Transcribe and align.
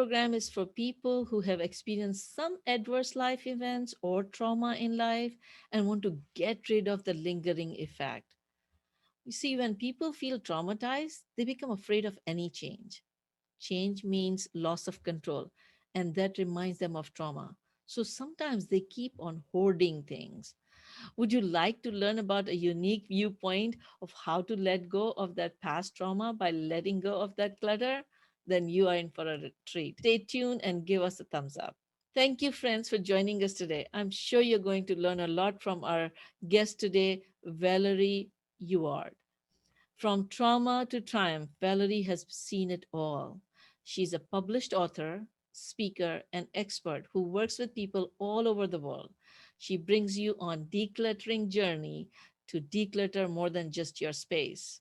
program 0.00 0.32
is 0.32 0.48
for 0.48 0.64
people 0.64 1.26
who 1.26 1.40
have 1.42 1.60
experienced 1.60 2.34
some 2.34 2.56
adverse 2.66 3.14
life 3.16 3.46
events 3.46 3.94
or 4.00 4.24
trauma 4.24 4.74
in 4.74 4.96
life 4.96 5.36
and 5.72 5.86
want 5.86 6.02
to 6.02 6.18
get 6.34 6.70
rid 6.70 6.88
of 6.88 7.04
the 7.04 7.12
lingering 7.12 7.72
effect. 7.76 8.24
You 9.24 9.32
see, 9.32 9.56
when 9.56 9.74
people 9.74 10.12
feel 10.12 10.38
traumatized, 10.40 11.22
they 11.36 11.44
become 11.44 11.70
afraid 11.70 12.04
of 12.06 12.18
any 12.26 12.48
change. 12.50 13.02
Change 13.60 14.04
means 14.04 14.48
loss 14.54 14.88
of 14.88 15.02
control, 15.02 15.50
and 15.94 16.14
that 16.14 16.38
reminds 16.38 16.78
them 16.78 16.96
of 16.96 17.12
trauma. 17.14 17.56
So 17.86 18.02
sometimes 18.02 18.68
they 18.68 18.80
keep 18.80 19.14
on 19.18 19.42
hoarding 19.52 20.04
things. 20.04 20.54
Would 21.16 21.32
you 21.32 21.42
like 21.42 21.82
to 21.82 21.90
learn 21.92 22.18
about 22.18 22.48
a 22.48 22.56
unique 22.56 23.06
viewpoint 23.08 23.76
of 24.02 24.12
how 24.24 24.42
to 24.42 24.56
let 24.56 24.88
go 24.88 25.12
of 25.18 25.34
that 25.36 25.60
past 25.60 25.96
trauma 25.96 26.32
by 26.32 26.52
letting 26.52 27.00
go 27.00 27.20
of 27.20 27.36
that 27.36 27.60
clutter? 27.60 28.02
Then 28.50 28.68
you 28.68 28.88
are 28.88 28.96
in 28.96 29.10
for 29.10 29.28
a 29.28 29.38
treat. 29.64 30.00
Stay 30.00 30.18
tuned 30.18 30.60
and 30.64 30.84
give 30.84 31.02
us 31.02 31.20
a 31.20 31.24
thumbs 31.24 31.56
up. 31.56 31.76
Thank 32.16 32.42
you, 32.42 32.50
friends, 32.50 32.88
for 32.88 32.98
joining 32.98 33.44
us 33.44 33.52
today. 33.52 33.86
I'm 33.94 34.10
sure 34.10 34.40
you're 34.40 34.58
going 34.58 34.86
to 34.86 34.98
learn 34.98 35.20
a 35.20 35.28
lot 35.28 35.62
from 35.62 35.84
our 35.84 36.10
guest 36.48 36.80
today, 36.80 37.22
Valerie 37.44 38.30
Ewart. 38.58 39.14
From 39.98 40.26
trauma 40.26 40.84
to 40.90 41.00
triumph, 41.00 41.50
Valerie 41.60 42.02
has 42.02 42.26
seen 42.28 42.72
it 42.72 42.86
all. 42.92 43.40
She's 43.84 44.14
a 44.14 44.18
published 44.18 44.74
author, 44.74 45.22
speaker, 45.52 46.22
and 46.32 46.48
expert 46.52 47.06
who 47.12 47.22
works 47.22 47.60
with 47.60 47.72
people 47.72 48.10
all 48.18 48.48
over 48.48 48.66
the 48.66 48.80
world. 48.80 49.14
She 49.58 49.76
brings 49.76 50.18
you 50.18 50.34
on 50.40 50.66
decluttering 50.72 51.50
journey 51.50 52.08
to 52.48 52.60
declutter 52.60 53.30
more 53.30 53.50
than 53.50 53.70
just 53.70 54.00
your 54.00 54.12
space. 54.12 54.80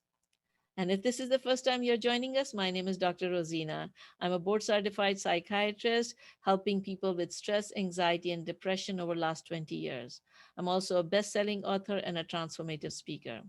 And 0.79 0.89
if 0.89 1.03
this 1.03 1.19
is 1.19 1.27
the 1.27 1.39
first 1.39 1.65
time 1.65 1.83
you're 1.83 1.97
joining 1.97 2.37
us, 2.37 2.53
my 2.53 2.71
name 2.71 2.87
is 2.87 2.97
Dr. 2.97 3.31
Rosina. 3.31 3.91
I'm 4.21 4.31
a 4.31 4.39
board 4.39 4.63
certified 4.63 5.19
psychiatrist 5.19 6.15
helping 6.39 6.79
people 6.79 7.13
with 7.13 7.33
stress, 7.33 7.73
anxiety, 7.75 8.31
and 8.31 8.45
depression 8.45 8.97
over 9.01 9.13
the 9.13 9.19
last 9.19 9.45
20 9.47 9.75
years. 9.75 10.21
I'm 10.55 10.69
also 10.69 10.99
a 10.99 11.03
best-selling 11.03 11.65
author 11.65 11.97
and 11.97 12.17
a 12.17 12.23
transformative 12.23 12.93
speaker. 12.93 13.41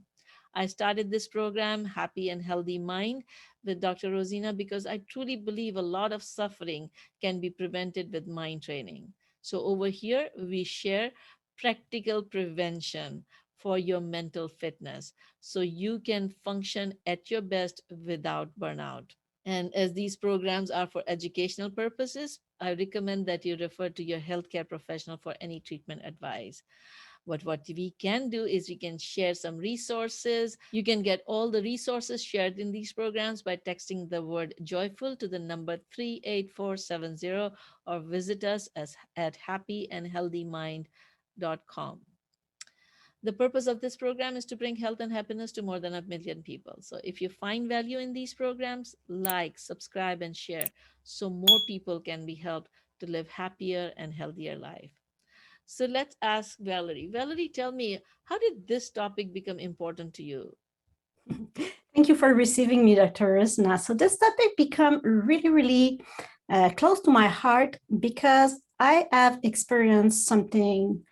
I 0.57 0.67
started 0.67 1.09
this 1.09 1.29
program, 1.29 1.85
Happy 1.85 2.31
and 2.31 2.43
Healthy 2.43 2.81
Mind, 2.81 3.23
with 3.65 3.81
Dr. 3.81 4.11
Rosina 4.11 4.53
because 4.53 4.85
I 4.85 5.01
truly 5.09 5.37
believe 5.37 5.77
a 5.77 5.83
lot 5.83 6.11
of 6.11 6.25
suffering 6.25 6.91
can 7.21 7.39
be 7.39 7.51
prevented 7.51 8.13
with 8.13 8.27
mind 8.27 8.65
training. 8.65 9.07
So 9.41 9.61
over 9.61 9.87
here, 9.87 10.31
we 10.37 10.65
share 10.65 11.13
practical 11.61 12.25
prevention 12.25 13.25
for 13.61 13.79
your 13.79 14.01
mental 14.01 14.49
fitness 14.49 15.13
so 15.41 15.61
you 15.61 16.01
can 16.01 16.35
function 16.45 16.95
at 17.07 17.31
your 17.31 17.43
best 17.43 17.83
without 18.07 18.49
burnout. 18.59 19.11
And 19.47 19.75
as 19.75 19.93
these 19.93 20.17
programs 20.17 20.71
are 20.71 20.87
for 20.87 21.03
educational 21.07 21.71
purposes, 21.71 22.41
I 22.61 22.75
recommend 22.75 23.27
that 23.27 23.45
you 23.45 23.57
refer 23.57 23.89
to 23.91 24.05
your 24.05 24.21
healthcare 24.21 24.69
professional 24.69 25.17
for 25.17 25.35
any 25.41 25.61
treatment 25.61 26.03
advice. 26.05 26.63
But 27.27 27.45
what 27.45 27.67
we 27.69 27.95
can 27.99 28.31
do 28.31 28.45
is 28.45 28.69
we 28.69 28.77
can 28.77 28.99
share 28.99 29.35
some 29.35 29.57
resources. 29.57 30.59
You 30.73 30.83
can 30.83 31.03
get 31.03 31.23
all 31.27 31.51
the 31.51 31.63
resources 31.63 32.25
shared 32.25 32.59
in 32.59 32.73
these 32.73 32.93
programs 32.93 33.43
by 33.43 33.57
texting 33.57 34.09
the 34.09 34.23
word 34.23 34.55
joyful 34.65 35.17
to 35.17 35.29
the 35.29 35.39
number 35.39 35.79
38470 35.95 37.55
or 37.87 38.01
visit 38.01 38.43
us 38.45 38.69
as, 38.75 38.97
at 39.17 39.37
happyandhealthymind.com. 39.47 42.01
The 43.23 43.33
purpose 43.33 43.67
of 43.67 43.81
this 43.81 43.97
program 43.97 44.37
is 44.37 44.47
to 44.47 44.57
bring 44.57 44.77
health 44.77 45.01
and 45.01 45.13
happiness 45.13 45.53
to 45.53 45.63
more 45.63 45.79
than 45.79 45.95
a 45.95 46.03
million 46.03 46.43
people. 46.43 46.77
So 46.81 47.01
if 47.05 47.21
you 47.21 47.29
find 47.29 47.69
value 47.69 47.99
in 47.99 48.15
these 48.15 48.33
programs, 48.33 48.97
like, 49.09 49.59
subscribe, 49.59 50.23
and 50.23 50.35
share 50.35 50.67
so 51.03 51.29
more 51.29 51.61
people 51.67 52.01
can 52.01 52.25
be 52.25 52.35
helped 52.35 52.71
to 53.01 53.07
live 53.07 53.29
happier 53.29 53.93
and 53.99 54.15
healthier 54.15 54.57
life. 54.57 54.91
So 55.67 55.85
let's 55.85 56.17
ask 56.23 56.59
Valerie. 56.59 57.11
Valerie, 57.13 57.49
tell 57.49 57.73
me, 57.73 57.99
how 58.25 58.39
did 58.39 58.67
this 58.67 58.91
topic 58.91 59.35
become 59.35 59.59
important 59.59 60.15
to 60.15 60.23
you? 60.23 60.57
Thank 61.95 62.09
you 62.09 62.15
for 62.15 62.35
receiving 62.35 62.85
me, 62.85 62.95
Dr. 62.95 63.35
Rosina. 63.35 63.79
So 63.79 63.95
this 63.95 64.17
topic 64.17 64.57
become 64.57 65.01
really, 65.05 65.49
really 65.51 66.01
uh, 66.49 66.71
close 66.71 67.01
to 67.01 67.11
my 67.11 67.29
heart 67.29 67.79
because 68.01 68.61
I 68.79 69.07
have 69.13 69.39
experienced 69.43 70.27
something 70.27 71.03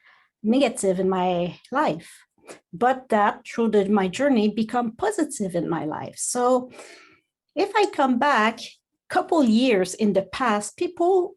negative 0.48 0.98
in 0.98 1.09
my 1.09 1.59
life, 1.70 2.25
but 2.72 3.09
that 3.10 3.47
through 3.47 3.70
the, 3.70 3.88
my 3.88 4.09
journey 4.09 4.48
become 4.48 4.97
positive 4.97 5.54
in 5.54 5.69
my 5.69 5.84
life. 5.84 6.16
So 6.16 6.70
if 7.54 7.70
I 7.76 7.86
come 7.92 8.19
back 8.19 8.60
couple 9.09 9.42
years 9.42 9.94
in 9.94 10.12
the 10.12 10.22
past, 10.22 10.76
people, 10.76 11.34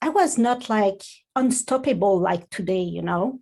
I 0.00 0.08
was 0.08 0.36
not 0.36 0.68
like 0.68 1.02
unstoppable 1.36 2.18
like 2.18 2.50
today, 2.50 2.82
you 2.82 3.02
know. 3.02 3.40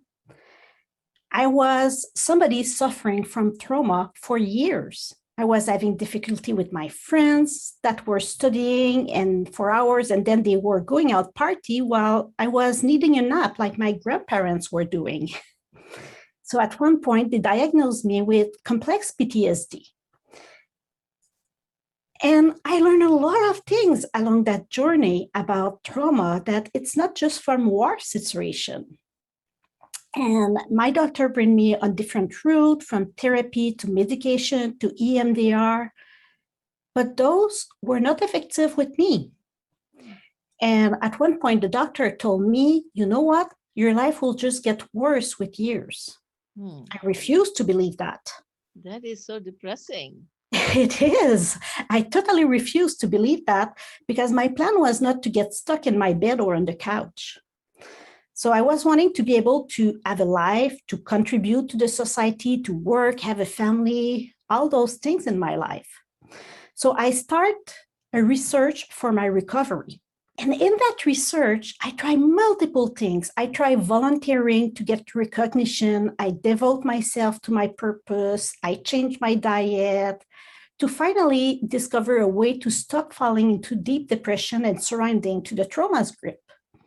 I 1.31 1.47
was 1.47 2.11
somebody 2.15 2.63
suffering 2.63 3.23
from 3.23 3.57
trauma 3.57 4.11
for 4.15 4.37
years. 4.37 5.15
I 5.41 5.43
was 5.43 5.65
having 5.65 5.97
difficulty 5.97 6.53
with 6.53 6.71
my 6.71 6.87
friends 6.87 7.75
that 7.81 8.05
were 8.05 8.19
studying 8.19 9.11
and 9.11 9.51
for 9.51 9.71
hours 9.71 10.11
and 10.11 10.23
then 10.23 10.43
they 10.43 10.55
were 10.55 10.79
going 10.79 11.11
out 11.11 11.33
party 11.33 11.81
while 11.81 12.31
I 12.37 12.47
was 12.47 12.83
needing 12.83 13.17
a 13.17 13.23
nap 13.23 13.57
like 13.57 13.75
my 13.75 13.93
grandparents 13.93 14.71
were 14.71 14.85
doing. 14.85 15.29
So 16.43 16.59
at 16.59 16.81
one 16.81 16.99
point 16.99 17.31
they 17.31 17.39
diagnosed 17.39 18.03
me 18.03 18.21
with 18.21 18.49
complex 18.65 19.13
PTSD. 19.17 19.83
And 22.21 22.55
I 22.65 22.81
learned 22.81 23.03
a 23.03 23.09
lot 23.27 23.49
of 23.49 23.61
things 23.65 24.05
along 24.13 24.43
that 24.43 24.69
journey 24.69 25.29
about 25.33 25.81
trauma 25.85 26.43
that 26.45 26.67
it's 26.73 26.97
not 26.97 27.15
just 27.15 27.41
from 27.41 27.67
war 27.67 27.99
situation. 27.99 28.97
And 30.15 30.57
my 30.69 30.91
doctor 30.91 31.29
bring 31.29 31.55
me 31.55 31.75
on 31.77 31.95
different 31.95 32.43
route 32.43 32.83
from 32.83 33.13
therapy 33.13 33.73
to 33.75 33.89
medication 33.89 34.77
to 34.79 34.89
EMDR, 34.89 35.89
but 36.93 37.15
those 37.15 37.67
were 37.81 37.99
not 37.99 38.21
effective 38.21 38.75
with 38.75 38.97
me. 38.97 39.31
And 40.61 40.95
at 41.01 41.19
one 41.19 41.39
point, 41.39 41.61
the 41.61 41.69
doctor 41.69 42.15
told 42.15 42.41
me, 42.43 42.83
you 42.93 43.05
know 43.05 43.21
what, 43.21 43.51
your 43.73 43.93
life 43.93 44.21
will 44.21 44.33
just 44.33 44.63
get 44.63 44.83
worse 44.93 45.39
with 45.39 45.59
years. 45.59 46.19
Hmm. 46.57 46.83
I 46.91 46.99
refuse 47.03 47.51
to 47.53 47.63
believe 47.63 47.97
that. 47.97 48.31
That 48.83 49.03
is 49.05 49.25
so 49.25 49.39
depressing. 49.39 50.27
It 50.75 51.01
is. 51.01 51.57
I 51.89 52.01
totally 52.01 52.45
refuse 52.45 52.95
to 52.97 53.07
believe 53.07 53.45
that 53.45 53.77
because 54.07 54.31
my 54.31 54.47
plan 54.47 54.79
was 54.79 55.01
not 55.01 55.23
to 55.23 55.29
get 55.29 55.53
stuck 55.53 55.87
in 55.87 55.97
my 55.97 56.13
bed 56.13 56.39
or 56.39 56.55
on 56.55 56.65
the 56.65 56.75
couch. 56.75 57.37
So 58.41 58.51
I 58.51 58.61
was 58.61 58.83
wanting 58.83 59.13
to 59.13 59.21
be 59.21 59.35
able 59.35 59.67
to 59.73 60.01
have 60.03 60.19
a 60.19 60.25
life, 60.25 60.75
to 60.87 60.97
contribute 60.97 61.69
to 61.69 61.77
the 61.77 61.87
society, 61.87 62.59
to 62.63 62.73
work, 62.73 63.19
have 63.19 63.39
a 63.39 63.45
family, 63.45 64.33
all 64.49 64.67
those 64.67 64.95
things 64.95 65.27
in 65.27 65.37
my 65.37 65.57
life. 65.57 65.87
So 66.73 66.95
I 66.97 67.11
start 67.11 67.75
a 68.13 68.23
research 68.23 68.87
for 68.89 69.11
my 69.11 69.25
recovery. 69.25 70.01
And 70.39 70.55
in 70.55 70.71
that 70.75 71.05
research, 71.05 71.75
I 71.83 71.91
try 71.91 72.15
multiple 72.15 72.87
things. 72.87 73.29
I 73.37 73.45
try 73.45 73.75
volunteering 73.75 74.73
to 74.73 74.83
get 74.83 75.13
recognition. 75.13 76.15
I 76.17 76.33
devote 76.41 76.83
myself 76.83 77.39
to 77.41 77.51
my 77.51 77.67
purpose. 77.67 78.53
I 78.63 78.73
change 78.73 79.21
my 79.21 79.35
diet 79.35 80.25
to 80.79 80.87
finally 80.87 81.61
discover 81.67 82.17
a 82.17 82.27
way 82.27 82.57
to 82.57 82.71
stop 82.71 83.13
falling 83.13 83.51
into 83.51 83.75
deep 83.75 84.07
depression 84.07 84.65
and 84.65 84.81
surrendering 84.81 85.43
to 85.43 85.53
the 85.53 85.65
trauma's 85.65 86.09
grip 86.09 86.41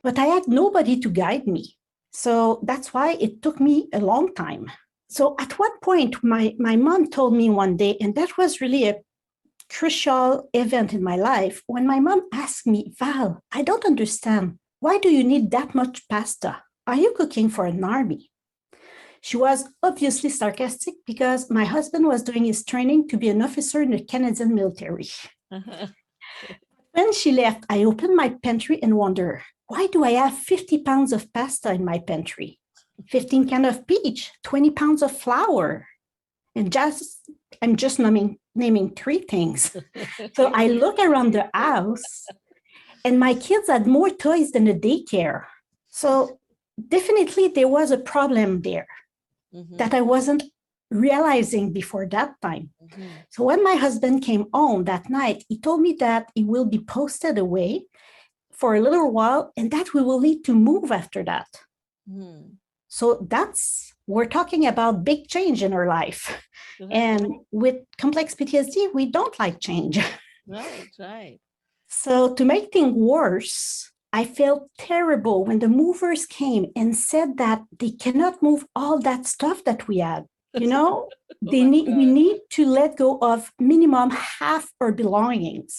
but 0.04 0.18
I 0.18 0.26
had 0.26 0.46
nobody 0.46 1.00
to 1.00 1.08
guide 1.08 1.46
me. 1.46 1.76
So 2.12 2.60
that's 2.62 2.92
why 2.94 3.14
it 3.14 3.42
took 3.42 3.58
me 3.58 3.88
a 3.92 3.98
long 3.98 4.34
time. 4.34 4.70
So 5.08 5.34
at 5.40 5.58
one 5.58 5.76
point, 5.80 6.22
my, 6.22 6.54
my 6.58 6.76
mom 6.76 7.10
told 7.10 7.34
me 7.34 7.48
one 7.48 7.76
day, 7.76 7.96
and 8.00 8.14
that 8.14 8.36
was 8.36 8.60
really 8.60 8.86
a 8.86 9.00
crucial 9.70 10.48
event 10.52 10.92
in 10.92 11.02
my 11.02 11.16
life, 11.16 11.62
when 11.66 11.86
my 11.86 12.00
mom 12.00 12.28
asked 12.32 12.66
me, 12.66 12.92
Val, 12.98 13.42
I 13.50 13.62
don't 13.62 13.86
understand. 13.86 14.58
Why 14.80 14.98
do 14.98 15.08
you 15.08 15.24
need 15.24 15.50
that 15.50 15.74
much 15.74 16.06
pasta? 16.08 16.62
Are 16.86 16.96
you 16.96 17.14
cooking 17.16 17.48
for 17.48 17.64
an 17.64 17.82
army? 17.82 18.30
She 19.22 19.38
was 19.38 19.64
obviously 19.82 20.28
sarcastic 20.28 20.96
because 21.06 21.50
my 21.50 21.64
husband 21.64 22.06
was 22.06 22.22
doing 22.22 22.44
his 22.44 22.62
training 22.62 23.08
to 23.08 23.16
be 23.16 23.30
an 23.30 23.40
officer 23.40 23.80
in 23.80 23.92
the 23.92 24.04
Canadian 24.04 24.54
military. 24.54 25.08
when 26.92 27.12
she 27.14 27.32
left, 27.32 27.64
I 27.70 27.84
opened 27.84 28.14
my 28.14 28.36
pantry 28.42 28.82
and 28.82 28.98
wondered, 28.98 29.42
why 29.66 29.86
do 29.86 30.04
I 30.04 30.10
have 30.10 30.36
50 30.36 30.78
pounds 30.78 31.12
of 31.12 31.32
pasta 31.32 31.72
in 31.72 31.84
my 31.84 31.98
pantry? 31.98 32.60
15 33.08 33.48
can 33.48 33.64
of 33.64 33.86
peach, 33.86 34.30
20 34.44 34.70
pounds 34.70 35.02
of 35.02 35.16
flour. 35.16 35.86
And 36.54 36.72
just, 36.72 37.28
I'm 37.60 37.76
just 37.76 37.98
naming, 37.98 38.38
naming 38.54 38.90
three 38.90 39.18
things. 39.18 39.76
so 40.34 40.52
I 40.54 40.68
look 40.68 40.98
around 40.98 41.32
the 41.32 41.50
house 41.52 42.26
and 43.04 43.18
my 43.18 43.34
kids 43.34 43.68
had 43.68 43.86
more 43.86 44.10
toys 44.10 44.52
than 44.52 44.68
a 44.68 44.74
daycare. 44.74 45.44
So 45.88 46.38
definitely 46.88 47.48
there 47.48 47.68
was 47.68 47.90
a 47.90 47.98
problem 47.98 48.62
there 48.62 48.86
mm 49.52 49.66
-hmm. 49.66 49.76
that 49.78 49.92
I 49.94 50.00
wasn't 50.00 50.42
realizing 50.90 51.72
before 51.72 52.08
that 52.08 52.30
time. 52.40 52.70
Mhm. 52.82 53.08
So 53.30 53.44
when 53.44 53.62
my 53.62 53.76
husband 53.84 54.24
came 54.24 54.44
home 54.52 54.84
that 54.84 55.08
night, 55.08 55.44
he 55.48 55.58
told 55.58 55.80
me 55.80 55.92
that 55.98 56.30
he 56.34 56.44
will 56.44 56.64
be 56.64 56.78
posted 56.78 57.38
away 57.38 57.86
for 58.56 58.74
a 58.74 58.80
little 58.80 59.10
while 59.10 59.52
and 59.56 59.70
that 59.70 59.94
we 59.94 60.02
will 60.02 60.20
need 60.20 60.44
to 60.44 60.54
move 60.54 60.90
after 60.92 61.22
that. 61.24 61.48
Mhm. 62.08 62.56
So 62.88 63.26
that's 63.28 63.92
we're 64.06 64.26
talking 64.26 64.66
about 64.66 65.04
big 65.04 65.28
change 65.28 65.62
in 65.62 65.72
our 65.72 65.86
life. 65.88 66.46
Right, 66.80 66.90
And 66.92 67.26
with 67.50 67.76
complex 67.98 68.34
PTSD, 68.34 68.88
we 68.92 69.06
don't 69.06 69.38
like 69.38 69.60
change. 69.60 69.98
right, 70.46 70.88
right. 70.98 71.38
So 71.88 72.34
to 72.34 72.44
make 72.44 72.72
things 72.72 72.92
worse, 72.94 73.90
I 74.12 74.24
felt 74.24 74.68
terrible 74.78 75.44
when 75.44 75.58
the 75.60 75.68
movers 75.68 76.26
came 76.26 76.66
and 76.76 76.96
said 76.96 77.36
that 77.38 77.62
they 77.78 77.90
cannot 77.90 78.42
move 78.42 78.66
all 78.76 78.98
that 79.00 79.26
stuff 79.26 79.64
that 79.64 79.88
we 79.88 79.98
had. 79.98 80.26
You 80.54 80.68
know, 80.68 81.08
they 81.42 81.62
Oh 81.62 81.64
my 81.64 81.70
need 81.70 81.86
we 81.96 82.06
need 82.06 82.38
to 82.50 82.64
let 82.66 82.96
go 82.96 83.18
of 83.20 83.50
minimum 83.58 84.10
half 84.10 84.70
our 84.80 84.92
belongings. 84.92 85.74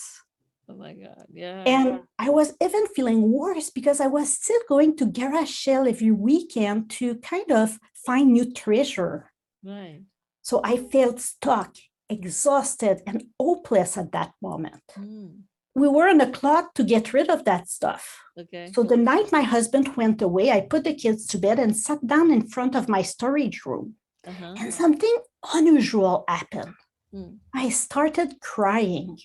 Oh 0.68 0.76
my 0.76 0.94
God. 0.94 1.26
Yeah. 1.32 1.64
And 1.66 2.02
I 2.18 2.30
was 2.30 2.54
even 2.62 2.88
feeling 2.88 3.32
worse 3.32 3.70
because 3.70 4.00
I 4.02 4.08
was 4.08 4.34
still 4.34 4.62
going 4.68 4.98
to 4.98 5.06
garage 5.06 5.52
sale 5.52 5.88
every 5.88 6.12
weekend 6.12 6.90
to 6.92 7.16
kind 7.16 7.52
of 7.52 7.80
find 8.06 8.34
new 8.34 8.52
treasure. 8.52 9.32
right. 9.64 10.02
So 10.42 10.62
I 10.64 10.78
felt 10.78 11.20
stuck, 11.20 11.76
exhausted, 12.08 13.02
and 13.08 13.24
hopeless 13.40 13.98
at 13.98 14.12
that 14.12 14.32
moment. 14.40 14.84
Mm. 14.96 15.42
We 15.74 15.88
were 15.88 16.08
on 16.08 16.22
a 16.22 16.30
clock 16.32 16.76
to 16.76 16.84
get 16.84 17.14
rid 17.14 17.30
of 17.32 17.46
that 17.46 17.68
stuff. 17.68 18.22
Okay. 18.40 18.72
So 18.74 18.84
the 18.84 18.96
night 18.96 19.32
my 19.32 19.42
husband 19.42 19.96
went 19.98 20.22
away, 20.22 20.52
I 20.52 20.62
put 20.62 20.84
the 20.84 20.94
kids 20.94 21.26
to 21.28 21.40
bed 21.40 21.58
and 21.58 21.76
sat 21.76 22.06
down 22.06 22.30
in 22.32 22.48
front 22.48 22.76
of 22.76 22.88
my 22.88 23.02
storage 23.02 23.66
room. 23.66 23.96
Uh-huh. 24.28 24.54
And 24.60 24.72
something 24.72 25.16
unusual 25.54 26.26
happened. 26.28 26.76
Mm. 27.14 27.38
I 27.54 27.70
started 27.70 28.40
crying, 28.40 29.18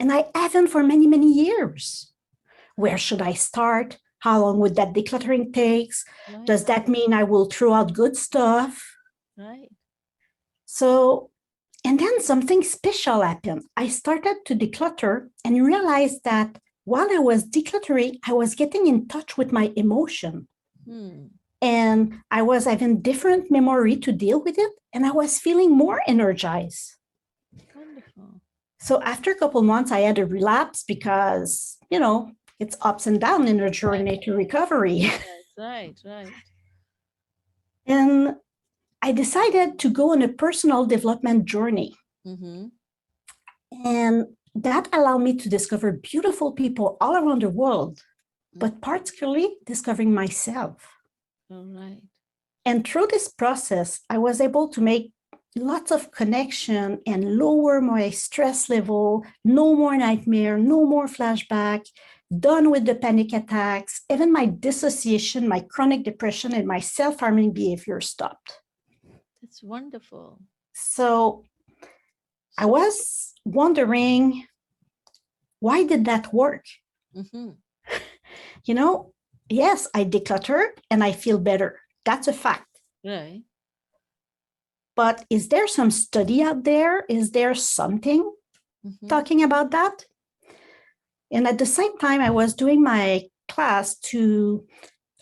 and 0.00 0.10
I 0.12 0.26
haven't 0.34 0.68
for 0.68 0.82
many, 0.82 1.06
many 1.06 1.30
years. 1.32 2.12
Where 2.74 2.98
should 2.98 3.22
I 3.22 3.34
start? 3.34 3.98
How 4.20 4.40
long 4.40 4.58
would 4.58 4.74
that 4.76 4.94
decluttering 4.94 5.52
takes? 5.52 6.04
Right. 6.32 6.46
Does 6.46 6.64
that 6.64 6.88
mean 6.88 7.12
I 7.12 7.22
will 7.22 7.46
throw 7.46 7.72
out 7.72 7.92
good 7.92 8.16
stuff? 8.16 8.96
Right. 9.36 9.70
So, 10.66 11.30
and 11.84 11.98
then 12.00 12.20
something 12.20 12.62
special 12.62 13.22
happened. 13.22 13.64
I 13.76 13.88
started 13.88 14.36
to 14.46 14.54
declutter 14.54 15.28
and 15.44 15.64
realized 15.64 16.24
that 16.24 16.58
while 16.84 17.08
I 17.10 17.18
was 17.18 17.44
decluttering, 17.44 18.18
I 18.26 18.32
was 18.32 18.54
getting 18.54 18.86
in 18.86 19.06
touch 19.08 19.36
with 19.38 19.52
my 19.52 19.72
emotion 19.76 20.48
Hmm. 20.86 21.26
and 21.60 22.20
I 22.30 22.42
was 22.42 22.64
having 22.64 23.02
different 23.02 23.50
memory 23.50 23.96
to 23.96 24.12
deal 24.12 24.42
with 24.42 24.58
it, 24.58 24.72
and 24.94 25.04
I 25.04 25.10
was 25.12 25.38
feeling 25.38 25.70
more 25.76 26.00
energized. 26.06 26.96
Wonderful. 27.74 28.39
So 28.80 29.00
after 29.02 29.30
a 29.30 29.34
couple 29.34 29.62
months, 29.62 29.92
I 29.92 30.00
had 30.00 30.18
a 30.18 30.26
relapse 30.26 30.84
because 30.84 31.76
you 31.90 32.00
know 32.00 32.32
it's 32.58 32.76
ups 32.80 33.06
and 33.06 33.20
downs 33.20 33.48
in 33.50 33.60
a 33.60 33.70
journey 33.70 34.20
to 34.24 34.34
recovery. 34.34 35.10
Right, 35.58 35.94
right. 36.06 36.32
And 37.84 38.36
I 39.02 39.12
decided 39.12 39.78
to 39.80 39.90
go 39.90 40.12
on 40.12 40.22
a 40.22 40.28
personal 40.28 40.86
development 40.86 41.44
journey. 41.44 41.94
Mm-hmm. 42.26 42.66
And 43.84 44.26
that 44.54 44.88
allowed 44.92 45.18
me 45.18 45.36
to 45.36 45.48
discover 45.50 45.92
beautiful 45.92 46.52
people 46.52 46.96
all 47.00 47.14
around 47.14 47.42
the 47.42 47.50
world, 47.50 48.00
but 48.54 48.80
particularly 48.80 49.56
discovering 49.66 50.14
myself. 50.14 50.76
All 51.50 51.64
right. 51.64 52.00
And 52.64 52.86
through 52.86 53.08
this 53.08 53.28
process, 53.28 54.00
I 54.08 54.18
was 54.18 54.40
able 54.40 54.68
to 54.68 54.80
make 54.80 55.12
lots 55.56 55.90
of 55.90 56.10
connection 56.12 57.00
and 57.06 57.36
lower 57.36 57.80
my 57.80 58.10
stress 58.10 58.68
level, 58.68 59.24
no 59.44 59.74
more 59.74 59.96
nightmare, 59.96 60.58
no 60.58 60.84
more 60.84 61.06
flashback, 61.06 61.84
done 62.38 62.70
with 62.70 62.84
the 62.84 62.94
panic 62.94 63.32
attacks, 63.32 64.02
even 64.10 64.32
my 64.32 64.46
dissociation, 64.46 65.48
my 65.48 65.60
chronic 65.60 66.04
depression, 66.04 66.54
and 66.54 66.66
my 66.66 66.78
self-harming 66.78 67.52
behavior 67.52 68.00
stopped. 68.00 68.60
That's 69.42 69.62
wonderful. 69.62 70.40
So 70.72 71.44
I 72.56 72.66
was 72.66 73.34
wondering 73.44 74.46
why 75.60 75.84
did 75.84 76.06
that 76.06 76.32
work? 76.32 76.64
Mm-hmm. 77.16 77.50
You 78.64 78.74
know, 78.74 79.12
yes, 79.48 79.88
I 79.94 80.04
decluttered 80.04 80.72
and 80.90 81.02
I 81.02 81.12
feel 81.12 81.38
better. 81.38 81.80
That's 82.04 82.28
a 82.28 82.32
fact. 82.32 82.68
Right. 83.04 83.42
But 84.96 85.24
is 85.30 85.48
there 85.48 85.66
some 85.66 85.90
study 85.90 86.42
out 86.42 86.64
there? 86.64 87.04
Is 87.08 87.30
there 87.30 87.54
something 87.54 88.30
Mm-hmm. 88.86 89.08
talking 89.08 89.42
about 89.42 89.72
that? 89.72 90.06
And 91.30 91.46
at 91.46 91.58
the 91.58 91.66
same 91.66 91.98
time, 91.98 92.22
I 92.22 92.30
was 92.30 92.54
doing 92.54 92.82
my 92.82 93.24
class 93.46 93.94
to 94.10 94.66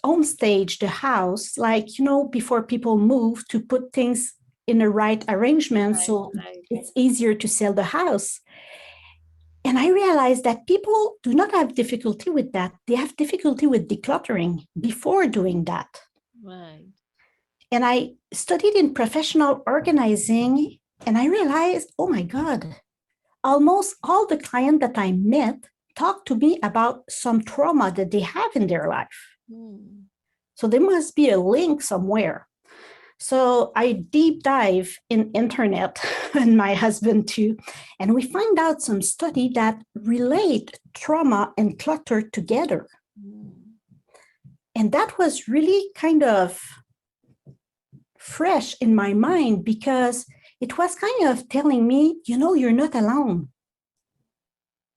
home 0.05 0.23
stage 0.23 0.79
the 0.79 0.87
house, 0.88 1.59
like, 1.59 1.99
you 1.99 2.05
know, 2.05 2.29
before 2.29 2.62
people 2.62 2.99
move 2.99 3.47
to 3.49 3.61
put 3.61 3.93
things 3.93 4.35
in 4.67 4.79
the 4.79 4.88
right 4.88 5.25
arrangement. 5.29 5.97
Right, 5.97 6.05
So 6.06 6.32
right. 6.37 6.59
it's 6.70 6.93
easier 6.94 7.35
to 7.35 7.49
sell 7.49 7.73
the 7.73 7.82
house. 7.82 8.41
And 9.65 9.79
I 9.79 9.88
realized 9.88 10.44
that 10.44 10.67
people 10.67 11.17
do 11.23 11.35
not 11.35 11.50
have 11.50 11.75
difficulty 11.75 12.31
with 12.31 12.53
that. 12.53 12.73
They 12.87 12.94
have 12.94 13.17
difficulty 13.17 13.67
with 13.67 13.88
decluttering 13.88 14.67
before 14.81 15.26
doing 15.26 15.65
that. 15.65 15.88
Right. 16.43 16.87
And 17.70 17.85
I 17.85 18.12
studied 18.32 18.75
in 18.75 18.94
professional 18.94 19.62
organizing 19.67 20.79
and 21.06 21.19
I 21.19 21.26
realized, 21.26 21.93
oh 21.99 22.09
my 22.09 22.23
God, 22.23 22.76
almost 23.44 23.97
all 24.03 24.26
the 24.26 24.38
clients 24.38 24.81
that 24.81 24.99
I 24.99 25.12
met 25.12 25.69
talk 25.94 26.25
to 26.26 26.35
me 26.35 26.59
about 26.62 27.05
some 27.11 27.43
trauma 27.43 27.93
that 27.93 28.11
they 28.11 28.20
have 28.20 28.50
in 28.55 28.67
their 28.67 28.88
life. 28.88 29.37
Hmm. 29.50 30.06
So 30.55 30.67
there 30.67 30.81
must 30.81 31.15
be 31.15 31.31
a 31.31 31.38
link 31.38 31.82
somewhere. 31.82 32.49
So 33.20 33.73
I 33.75 33.93
deep 33.93 34.43
dive 34.43 34.97
in 35.11 35.32
internet 35.32 35.99
and 36.35 36.56
my 36.56 36.75
husband 36.75 37.29
too, 37.29 37.56
and 37.99 38.15
we 38.15 38.23
find 38.23 38.59
out 38.59 38.81
some 38.81 39.03
study 39.03 39.50
that 39.55 39.82
relate 39.94 40.79
trauma 40.94 41.53
and 41.59 41.79
clutter 41.79 42.23
together. 42.23 42.87
Hmm. 43.20 43.50
And 44.75 44.93
that 44.93 45.19
was 45.19 45.49
really 45.49 45.91
kind 45.97 46.23
of 46.23 46.61
fresh 48.28 48.76
in 48.80 48.94
my 48.94 49.12
mind 49.14 49.64
because 49.64 50.26
it 50.60 50.76
was 50.76 50.94
kind 50.94 51.28
of 51.28 51.48
telling 51.48 51.86
me, 51.86 52.20
you 52.26 52.36
know, 52.36 52.54
you're 52.54 52.72
not 52.72 52.94
alone. 52.94 53.48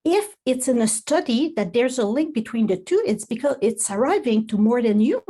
If 0.04 0.34
it's 0.44 0.68
in 0.68 0.80
a 0.82 0.88
study 0.88 1.52
that 1.56 1.72
there's 1.72 1.98
a 1.98 2.04
link 2.04 2.34
between 2.34 2.66
the 2.66 2.76
two, 2.76 3.02
it's 3.06 3.24
because 3.24 3.56
it's 3.62 3.90
arriving 3.90 4.48
to 4.48 4.58
more 4.58 4.82
than 4.82 5.00
you. 5.00 5.22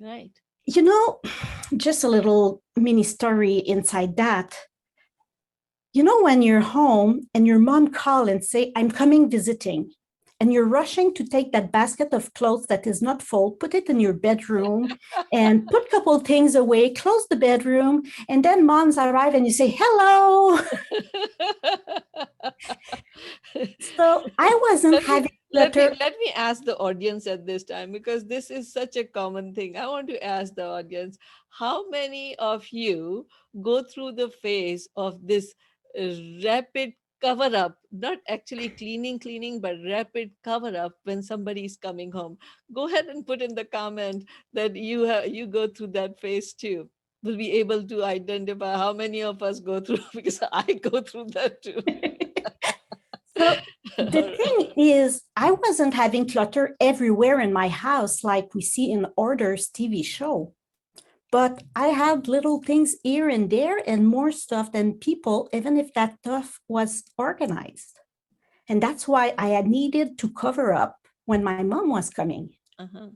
Right. 0.00 0.32
You 0.64 0.82
know, 0.82 1.20
just 1.76 2.04
a 2.04 2.08
little 2.08 2.62
mini 2.76 3.02
story 3.02 3.56
inside 3.56 4.16
that. 4.16 4.56
You 5.92 6.02
know, 6.02 6.22
when 6.22 6.42
you're 6.42 6.60
home 6.60 7.28
and 7.34 7.46
your 7.46 7.58
mom 7.58 7.88
call 7.88 8.28
and 8.28 8.44
say, 8.44 8.72
I'm 8.76 8.90
coming 8.90 9.30
visiting, 9.30 9.90
and 10.40 10.52
you're 10.52 10.66
rushing 10.66 11.12
to 11.14 11.24
take 11.24 11.52
that 11.52 11.72
basket 11.72 12.12
of 12.12 12.32
clothes 12.34 12.66
that 12.66 12.86
is 12.86 13.02
not 13.02 13.22
full, 13.22 13.52
put 13.52 13.74
it 13.74 13.88
in 13.88 13.98
your 14.00 14.12
bedroom 14.12 14.96
and 15.32 15.68
put 15.70 15.86
a 15.86 15.90
couple 15.90 16.18
things 16.20 16.54
away, 16.54 16.90
close 16.90 17.26
the 17.28 17.36
bedroom, 17.36 18.02
and 18.28 18.44
then 18.44 18.64
moms 18.64 18.96
arrive 18.98 19.34
and 19.34 19.46
you 19.46 19.52
say, 19.52 19.74
hello. 19.76 20.60
So 23.80 24.30
I 24.38 24.58
wasn't 24.70 24.94
Let 24.94 25.02
me- 25.02 25.08
having 25.08 25.30
let 25.50 25.74
me, 25.74 25.88
let 25.98 26.14
me 26.18 26.30
ask 26.36 26.62
the 26.64 26.76
audience 26.76 27.26
at 27.26 27.46
this 27.46 27.64
time 27.64 27.90
because 27.90 28.26
this 28.26 28.50
is 28.50 28.70
such 28.70 28.96
a 28.96 29.04
common 29.04 29.54
thing. 29.54 29.76
I 29.78 29.86
want 29.86 30.06
to 30.08 30.22
ask 30.22 30.54
the 30.54 30.66
audience 30.66 31.16
how 31.48 31.88
many 31.88 32.36
of 32.36 32.68
you 32.70 33.26
go 33.62 33.82
through 33.82 34.12
the 34.12 34.28
phase 34.28 34.88
of 34.94 35.26
this 35.26 35.54
uh, 35.98 36.12
rapid 36.44 36.92
cover 37.20 37.54
up, 37.56 37.78
not 37.92 38.18
actually 38.28 38.68
cleaning, 38.70 39.18
cleaning, 39.18 39.60
but 39.60 39.76
rapid 39.84 40.30
cover 40.42 40.76
up 40.76 40.92
when 41.04 41.22
somebody 41.22 41.64
is 41.64 41.76
coming 41.76 42.10
home? 42.10 42.38
Go 42.72 42.88
ahead 42.88 43.06
and 43.06 43.26
put 43.26 43.42
in 43.42 43.54
the 43.54 43.64
comment 43.64 44.24
that 44.52 44.76
you 44.76 45.02
have 45.02 45.28
you 45.28 45.46
go 45.46 45.68
through 45.68 45.92
that 45.98 46.20
phase 46.20 46.52
too. 46.52 46.88
We'll 47.22 47.36
be 47.36 47.52
able 47.58 47.82
to 47.82 48.04
identify 48.04 48.76
how 48.76 48.92
many 48.92 49.22
of 49.22 49.42
us 49.42 49.60
go 49.60 49.80
through 49.80 50.04
because 50.14 50.40
I 50.52 50.74
go 50.74 51.00
through 51.00 51.30
that 51.34 51.62
too. 51.62 51.82
So 53.36 53.56
the 53.98 54.22
thing 54.36 54.72
is, 54.76 55.22
I 55.36 55.52
wasn't 55.52 55.94
having 55.94 56.28
clutter 56.28 56.76
everywhere 56.80 57.40
in 57.40 57.52
my 57.52 57.68
house 57.68 58.24
like 58.24 58.54
we 58.54 58.62
see 58.62 58.90
in 58.90 59.06
Hoarders 59.16 59.68
TV 59.70 60.04
show. 60.04 60.54
But 61.30 61.62
I 61.76 61.88
had 61.88 62.28
little 62.28 62.62
things 62.62 62.96
here 63.02 63.28
and 63.28 63.50
there 63.50 63.78
and 63.86 64.08
more 64.08 64.32
stuff 64.32 64.72
than 64.72 64.94
people, 64.94 65.48
even 65.52 65.76
if 65.76 65.92
that 65.94 66.16
stuff 66.20 66.60
was 66.68 67.04
organized. 67.18 67.98
And 68.68 68.82
that's 68.82 69.06
why 69.06 69.34
I 69.36 69.48
had 69.48 69.66
needed 69.66 70.18
to 70.18 70.30
cover 70.30 70.72
up 70.72 70.96
when 71.26 71.44
my 71.44 71.62
mom 71.62 71.90
was 71.90 72.10
coming. 72.10 72.50
Uh-huh. 72.78 73.08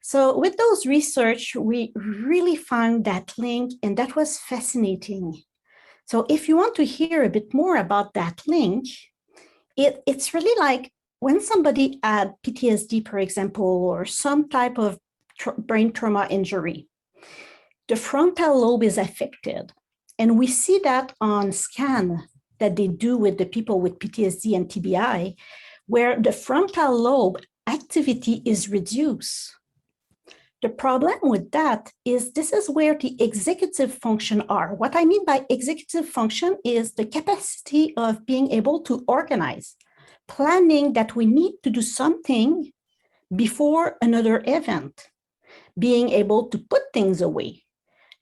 So 0.00 0.38
with 0.38 0.56
those 0.56 0.84
research, 0.86 1.56
we 1.56 1.92
really 1.94 2.56
found 2.56 3.04
that 3.04 3.34
link 3.38 3.72
and 3.82 3.96
that 3.96 4.16
was 4.16 4.38
fascinating. 4.38 5.42
So 6.06 6.26
if 6.28 6.48
you 6.48 6.56
want 6.56 6.74
to 6.76 6.84
hear 6.84 7.22
a 7.22 7.30
bit 7.30 7.54
more 7.54 7.76
about 7.76 8.12
that 8.12 8.42
link, 8.46 8.86
it, 9.76 10.02
it's 10.06 10.34
really 10.34 10.58
like 10.60 10.92
when 11.20 11.40
somebody 11.40 11.98
had 12.02 12.34
PTSD, 12.46 13.08
for 13.08 13.18
example, 13.18 13.64
or 13.64 14.04
some 14.04 14.48
type 14.48 14.78
of 14.78 14.98
tra- 15.38 15.58
brain 15.58 15.90
trauma 15.90 16.26
injury, 16.28 16.86
the 17.88 17.96
frontal 17.96 18.60
lobe 18.60 18.82
is 18.82 18.98
affected. 18.98 19.72
And 20.18 20.38
we 20.38 20.46
see 20.46 20.80
that 20.84 21.12
on 21.20 21.52
scan 21.52 22.28
that 22.58 22.76
they 22.76 22.88
do 22.88 23.16
with 23.16 23.38
the 23.38 23.46
people 23.46 23.80
with 23.80 23.98
PTSD 23.98 24.54
and 24.54 24.68
TBI, 24.68 25.34
where 25.86 26.20
the 26.20 26.32
frontal 26.32 26.98
lobe 26.98 27.40
activity 27.66 28.42
is 28.44 28.68
reduced. 28.68 29.54
The 30.62 30.68
problem 30.70 31.18
with 31.22 31.50
that 31.50 31.92
is 32.06 32.32
this 32.32 32.50
is 32.52 32.70
where 32.70 32.96
the 32.96 33.22
executive 33.22 33.92
function 33.98 34.42
are. 34.48 34.74
What 34.74 34.96
I 34.96 35.04
mean 35.04 35.24
by 35.26 35.44
executive 35.50 36.08
function 36.08 36.56
is 36.64 36.94
the 36.94 37.04
capacity 37.04 37.92
of 37.96 38.24
being 38.24 38.50
able 38.50 38.80
to 38.84 39.04
organize, 39.06 39.76
planning 40.26 40.94
that 40.94 41.14
we 41.14 41.26
need 41.26 41.56
to 41.64 41.70
do 41.70 41.82
something 41.82 42.72
before 43.34 43.98
another 44.00 44.42
event, 44.46 45.08
being 45.78 46.08
able 46.08 46.48
to 46.48 46.58
put 46.58 46.82
things 46.94 47.20
away, 47.20 47.63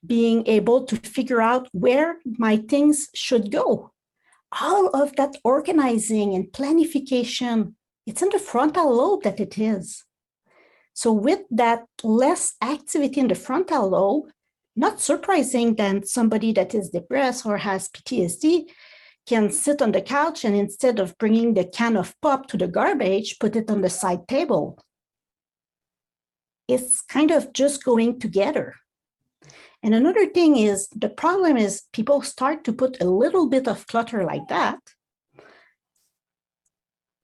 being 0.05 0.47
able 0.47 0.85
to 0.85 0.97
figure 0.97 1.41
out 1.41 1.69
where 1.73 2.17
my 2.25 2.57
things 2.57 3.09
should 3.15 3.51
go. 3.51 3.93
All 4.61 4.89
of 4.89 5.17
that 5.17 5.37
organizing 5.45 6.35
and 6.35 6.47
planification, 6.53 7.75
it's 8.07 8.23
in 8.23 8.29
the 8.31 8.39
frontal 8.39 8.95
lobe 8.95 9.23
that 9.23 9.41
it 9.41 9.59
is. 9.59 10.05
So 10.95 11.13
with 11.13 11.41
that 11.51 11.85
less 12.03 12.55
activity 12.63 13.21
in 13.21 13.29
the 13.29 13.35
frontal 13.35 13.89
lobe, 13.89 14.31
not 14.77 15.01
surprising 15.01 15.75
that 15.77 16.09
somebody 16.09 16.53
that 16.53 16.75
is 16.75 16.91
depressed 16.91 17.47
or 17.47 17.59
has 17.59 17.89
PTSD 17.89 18.67
can 19.27 19.51
sit 19.51 19.81
on 19.81 19.93
the 19.93 20.03
couch 20.03 20.45
and 20.45 20.57
instead 20.57 20.99
of 20.99 21.17
bringing 21.19 21.55
the 21.55 21.65
can 21.65 21.97
of 21.97 22.15
pop 22.21 22.49
to 22.49 22.57
the 22.57 22.67
garbage, 22.67 23.39
put 23.39 23.55
it 23.57 23.71
on 23.71 23.81
the 23.81 23.91
side 23.91 24.27
table. 24.27 24.79
It's 26.69 27.03
kind 27.03 27.31
of 27.31 27.53
just 27.53 27.85
going 27.85 28.19
together. 28.19 28.75
And 29.83 29.95
another 29.95 30.27
thing 30.27 30.57
is 30.57 30.89
the 30.95 31.09
problem 31.09 31.57
is 31.57 31.83
people 31.93 32.23
start 32.23 32.63
to 32.65 32.73
put 32.73 33.01
a 33.01 33.11
little 33.11 33.49
bit 33.49 33.67
of 33.67 33.87
clutter 33.87 34.25
like 34.25 34.49
that. 34.49 34.79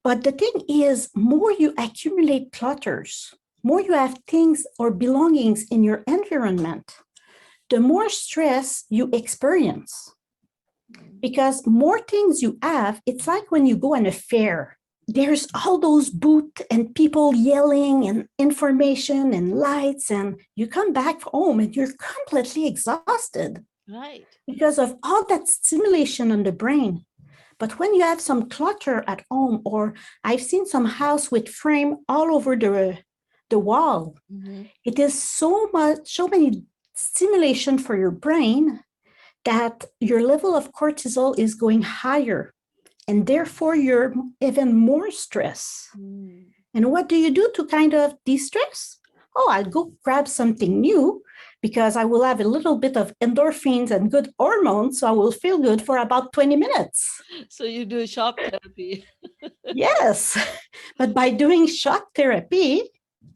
But 0.03 0.25
the 0.25 0.33
thing 0.33 0.63
is, 0.69 1.11
more 1.15 1.53
you 1.53 1.75
accumulate 1.79 2.53
clutters, 2.53 3.35
more 3.63 3.81
you 3.81 3.93
have 3.93 4.19
things 4.27 4.67
or 4.79 4.91
belongings 4.91 5.67
in 5.71 5.85
your 5.85 6.03
environment, 6.07 6.97
the 7.69 7.81
more 7.81 8.09
stress 8.09 8.85
you 8.89 9.11
experience. 9.13 10.15
Because 11.21 11.67
more 11.67 12.01
things 12.01 12.41
you 12.43 12.59
have, 12.63 13.03
it's 13.05 13.27
like 13.27 13.51
when 13.51 13.67
you 13.67 13.77
go 13.77 13.95
on 13.95 14.07
a 14.07 14.13
fair, 14.13 14.78
there's 15.09 15.49
all 15.55 15.79
those 15.79 16.11
booths 16.11 16.63
and 16.71 16.95
people 16.95 17.35
yelling 17.35 18.07
and 18.07 18.29
information 18.39 19.33
and 19.33 19.59
lights, 19.59 20.11
and 20.11 20.39
you 20.55 20.67
come 20.67 20.93
back 20.93 21.23
home 21.23 21.59
and 21.61 21.75
you're 21.75 21.95
completely 22.15 22.67
exhausted 22.67 23.65
Right. 23.89 24.27
because 24.47 24.79
of 24.79 24.97
all 25.03 25.25
that 25.31 25.49
stimulation 25.49 26.31
on 26.31 26.43
the 26.43 26.53
brain. 26.53 27.07
But 27.59 27.79
when 27.79 27.95
you 27.95 28.03
have 28.03 28.21
some 28.21 28.49
clutter 28.51 29.03
at 29.09 29.25
home, 29.31 29.63
or 29.65 29.95
I've 30.23 30.43
seen 30.43 30.67
some 30.67 30.85
house 30.85 31.31
with 31.31 31.49
frame 31.49 31.97
all 32.09 32.29
over 32.37 32.55
the, 32.55 32.99
the 33.51 33.59
wall, 33.59 34.15
Mhm. 34.31 34.71
it 34.85 34.99
is 34.99 35.15
so 35.39 35.69
much, 35.73 36.15
so 36.15 36.29
many 36.29 36.65
stimulation 36.95 37.79
for 37.79 37.97
your 37.97 38.11
brain 38.11 38.81
that 39.45 39.87
your 40.01 40.21
level 40.23 40.55
of 40.55 40.73
cortisol 40.73 41.37
is 41.39 41.55
going 41.55 41.83
higher. 41.83 42.53
And 43.09 43.27
therefore, 43.27 43.75
you're 43.75 44.15
even 44.41 44.77
more 44.77 45.11
stressed. 45.11 45.89
Mm. 45.97 46.45
And 46.75 46.93
what 46.93 47.09
do 47.09 47.17
you 47.17 47.31
do 47.31 47.51
to 47.57 47.65
kind 47.65 47.95
of 47.95 48.15
de-stress? 48.25 48.99
Oh, 49.35 49.49
I'll 49.51 49.65
go 49.65 49.93
grab 50.05 50.29
something 50.29 50.81
new 50.81 51.23
because 51.63 51.97
I 51.97 52.05
will 52.05 52.23
have 52.23 52.41
a 52.41 52.45
little 52.45 52.77
bit 52.77 52.97
of 52.97 53.13
endorphins 53.21 53.91
and 53.91 54.11
good 54.11 54.31
hormones, 54.39 55.01
so 55.01 55.09
I 55.09 55.13
will 55.13 55.33
feel 55.33 55.59
good 55.59 55.81
for 55.81 55.97
about 55.99 56.33
20 56.33 56.57
minutes. 56.57 57.23
So 57.49 57.65
you 57.65 57.85
do 57.85 58.07
shop 58.07 58.39
therapy. 58.39 59.05
Yes, 59.75 60.37
but 60.97 61.13
by 61.13 61.31
doing 61.31 61.67
shock 61.67 62.09
therapy, 62.15 62.83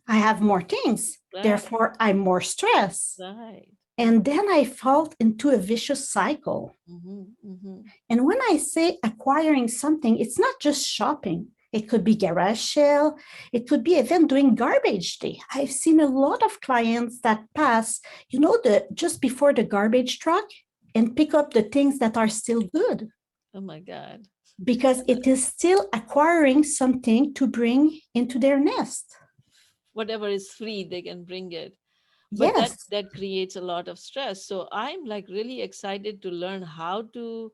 I 0.08 0.16
have 0.16 0.40
more 0.40 0.62
things. 0.62 1.18
Right. 1.34 1.42
Therefore, 1.42 1.94
I'm 2.00 2.18
more 2.18 2.40
stressed. 2.40 3.20
Right. 3.20 3.68
And 4.02 4.24
then 4.24 4.46
I 4.50 4.64
fall 4.64 5.12
into 5.20 5.50
a 5.50 5.58
vicious 5.70 6.02
cycle. 6.18 6.62
hmm 6.88 7.22
hmm 7.40 7.80
And 8.10 8.18
when 8.28 8.40
I 8.50 8.54
say 8.58 8.98
acquiring 9.10 9.68
something, 9.68 10.14
it's 10.18 10.38
not 10.44 10.56
just 10.66 10.82
shopping. 10.96 11.40
It 11.76 11.88
could 11.88 12.04
be 12.10 12.16
garage 12.24 12.60
sale. 12.74 13.08
It 13.56 13.62
could 13.68 13.82
be 13.88 13.94
even 14.02 14.26
doing 14.26 14.56
garbage 14.64 15.10
day. 15.24 15.36
I've 15.54 15.70
seen 15.82 16.00
a 16.00 16.12
lot 16.24 16.42
of 16.42 16.60
clients 16.60 17.20
that 17.26 17.40
pass, 17.54 18.00
you 18.32 18.40
know, 18.40 18.58
the 18.64 18.74
just 19.02 19.20
before 19.28 19.52
the 19.54 19.62
garbage 19.76 20.18
truck 20.18 20.46
and 20.96 21.16
pick 21.18 21.32
up 21.32 21.48
the 21.54 21.62
things 21.74 21.94
that 22.00 22.16
are 22.16 22.28
still 22.40 22.62
good 22.80 22.98
Oh 23.54 23.64
my 23.72 23.80
God. 23.94 24.18
because 24.72 24.98
it 25.06 25.22
is 25.34 25.40
still 25.46 25.82
acquiring 26.00 26.60
something 26.64 27.32
to 27.38 27.46
bring 27.46 27.82
into 28.18 28.36
their 28.44 28.58
nest. 28.58 29.04
Whatever 29.92 30.28
is 30.28 30.50
free, 30.58 30.82
they 30.92 31.02
can 31.02 31.22
bring 31.24 31.52
it. 31.52 31.72
But 32.32 32.54
that, 32.56 32.72
Yes. 32.72 32.90
that 32.90 33.12
creates 33.12 33.56
a 33.56 33.60
lot 33.60 33.88
of 33.88 33.98
stress. 33.98 34.46
So 34.46 34.68
I'm 34.72 35.04
like 35.04 35.28
really 35.28 35.60
excited 35.62 36.22
to 36.22 36.30
learn 36.30 36.62
how 36.62 37.02
to, 37.14 37.52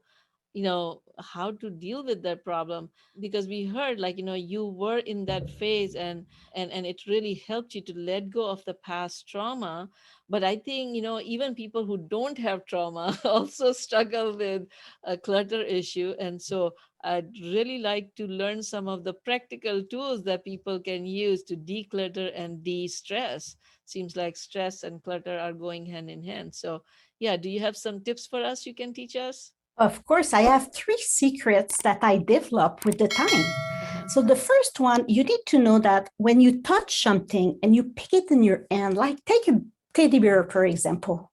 you 0.59 0.65
know, 0.65 1.03
how 1.35 1.51
to 1.53 1.71
deal 1.71 2.05
with 2.05 2.23
that 2.23 2.45
problem 2.45 2.91
because 3.21 3.47
we 3.49 3.65
heard 3.67 4.01
like, 4.01 4.19
you 4.19 4.25
know, 4.25 4.35
you 4.35 4.67
were 4.67 4.99
in 4.99 5.25
that 5.27 5.51
phase 5.51 5.95
and 5.95 6.27
and 6.55 6.73
and 6.73 6.87
it 6.87 7.07
really 7.07 7.35
helped 7.47 7.75
you 7.75 7.83
to 7.83 7.95
let 7.99 8.31
go 8.31 8.49
of 8.49 8.65
the 8.65 8.75
past 8.75 9.29
trauma. 9.29 9.89
But 10.29 10.45
I 10.45 10.57
think, 10.57 10.95
you 10.97 11.03
know, 11.03 11.21
even 11.21 11.55
people 11.55 11.85
who 11.85 11.97
don't 11.99 12.39
have 12.39 12.65
trauma 12.67 13.19
also 13.25 13.73
struggle 13.73 14.37
with 14.37 14.63
a 15.05 15.17
clutter 15.17 15.63
issue. 15.63 16.15
And 16.19 16.41
so 16.41 16.75
I'd 17.05 17.31
really 17.43 17.79
like 17.79 18.15
to 18.17 18.27
learn 18.27 18.63
some 18.63 18.89
of 18.89 19.05
the 19.05 19.15
practical 19.15 19.85
tools 19.85 20.25
that 20.25 20.45
people 20.45 20.81
can 20.81 21.07
use 21.07 21.43
to 21.45 21.57
declutter 21.57 22.31
and 22.35 22.63
de-stress 22.63 23.57
seems 23.85 24.17
like 24.17 24.37
stress 24.37 24.83
and 24.83 25.03
clutter 25.03 25.39
are 25.39 25.53
going 25.53 25.87
hand 25.87 26.11
in 26.11 26.23
hand. 26.25 26.55
So, 26.55 26.83
yeah, 27.19 27.37
do 27.37 27.49
you 27.49 27.61
have 27.61 27.77
some 27.77 28.03
tips 28.05 28.27
for 28.27 28.43
us 28.45 28.67
you 28.67 28.75
can 28.75 28.93
teach 28.93 29.17
us? 29.17 29.53
Of 29.79 30.05
course, 30.05 30.33
I 30.33 30.43
have 30.43 30.75
three 30.75 30.99
secrets 30.99 31.77
that 31.83 31.99
I 32.03 32.19
develop 32.19 32.85
with 32.85 32.99
the 32.99 33.07
time. 33.07 33.29
Uh-huh. 33.29 34.09
So 34.09 34.23
the 34.23 34.35
first 34.35 34.81
one, 34.81 35.05
you 35.09 35.23
need 35.23 35.41
to 35.47 35.59
know 35.59 35.79
that 35.79 36.11
when 36.17 36.41
you 36.41 36.61
touch 36.63 37.01
something 37.01 37.59
and 37.63 37.77
you 37.77 37.85
pick 37.85 38.13
it 38.13 38.31
in 38.31 38.43
your 38.43 38.67
hand, 38.71 38.97
like 38.97 39.25
take 39.25 39.47
a 39.47 39.61
teddy 39.95 40.19
bear, 40.19 40.45
for 40.51 40.65
example, 40.65 41.31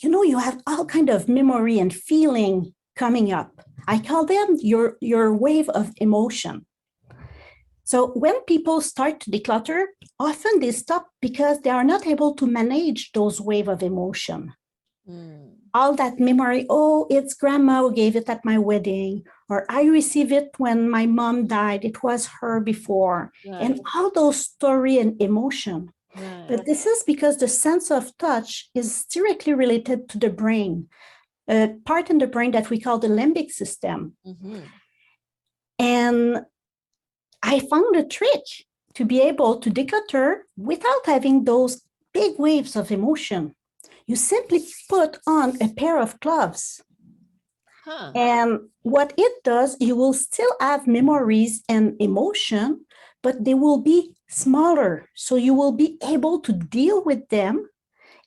you 0.00 0.08
know, 0.08 0.22
you 0.22 0.38
have 0.38 0.62
all 0.66 0.84
kind 0.84 1.10
of 1.10 1.28
memory 1.28 1.80
and 1.80 1.92
feeling 1.92 2.72
coming 2.94 3.32
up. 3.32 3.64
I 3.88 3.98
call 3.98 4.24
them 4.26 4.56
your, 4.60 4.96
your 5.00 5.34
wave 5.34 5.68
of 5.70 5.92
emotion. 5.96 6.66
So 7.82 8.08
when 8.08 8.42
people 8.44 8.80
start 8.80 9.18
to 9.20 9.30
declutter, 9.30 9.86
often 10.20 10.60
they 10.60 10.72
stop 10.72 11.08
because 11.20 11.60
they 11.60 11.70
are 11.70 11.84
not 11.84 12.06
able 12.06 12.34
to 12.34 12.46
manage 12.46 13.10
those 13.12 13.40
wave 13.40 13.66
of 13.66 13.82
emotion 13.82 14.52
Mm, 15.08 15.54
all 15.78 15.92
that 15.94 16.18
memory 16.28 16.62
oh 16.78 17.06
it's 17.16 17.34
grandma 17.42 17.74
who 17.82 17.92
gave 18.00 18.14
it 18.20 18.28
at 18.34 18.44
my 18.50 18.58
wedding 18.68 19.12
or 19.50 19.58
i 19.78 19.82
received 19.98 20.32
it 20.40 20.48
when 20.64 20.78
my 20.98 21.04
mom 21.18 21.36
died. 21.46 21.82
It 21.90 21.98
was 22.02 22.22
her 22.40 22.56
before. 22.72 23.20
And 23.64 23.72
all 23.94 24.08
those 24.10 24.38
story 24.52 24.94
and 25.02 25.12
emotion. 25.28 25.78
Right. 26.16 26.46
but 26.50 26.60
this 26.68 26.82
is 26.92 26.98
because 27.12 27.36
the 27.36 27.48
sense 27.66 27.86
of 27.98 28.02
touch 28.26 28.50
is 28.80 28.88
directly 29.14 29.54
related 29.64 29.98
to 30.10 30.16
the 30.24 30.32
brain 30.42 30.74
a 31.56 31.58
part 31.90 32.06
in 32.12 32.18
the 32.18 32.26
brain 32.34 32.50
that 32.56 32.68
we 32.70 32.78
call 32.84 32.98
the 33.00 33.12
limbic 33.20 33.50
system. 33.62 33.98
Mhm. 34.26 34.62
and 35.78 36.18
i 37.52 37.54
found 37.70 37.92
a 37.96 38.04
trick 38.18 38.44
to 38.96 39.02
be 39.12 39.18
able 39.30 39.52
to 39.62 39.68
declutter 39.78 40.28
without 40.70 41.04
having 41.14 41.36
those 41.44 41.72
big 42.18 42.32
waves 42.46 42.74
of 42.80 42.90
emotion 42.98 43.42
you 44.08 44.16
simply 44.16 44.60
put 44.88 45.18
on 45.26 45.56
a 45.62 45.68
pair 45.68 45.96
of 46.00 46.18
gloves 46.18 46.82
Huh. 47.88 48.12
And 48.14 48.68
what 48.82 49.14
it 49.16 49.32
does, 49.44 49.78
you 49.80 49.96
will 49.96 50.12
still 50.12 50.52
have 50.60 50.86
memories 50.86 51.64
and 51.70 51.96
emotion, 51.98 52.84
but 53.22 53.44
they 53.46 53.54
will 53.54 53.80
be 53.80 54.14
smaller. 54.28 55.08
So 55.14 55.36
you 55.36 55.54
will 55.54 55.72
be 55.72 55.96
able 56.04 56.40
to 56.40 56.52
deal 56.52 57.02
with 57.02 57.30
them 57.30 57.66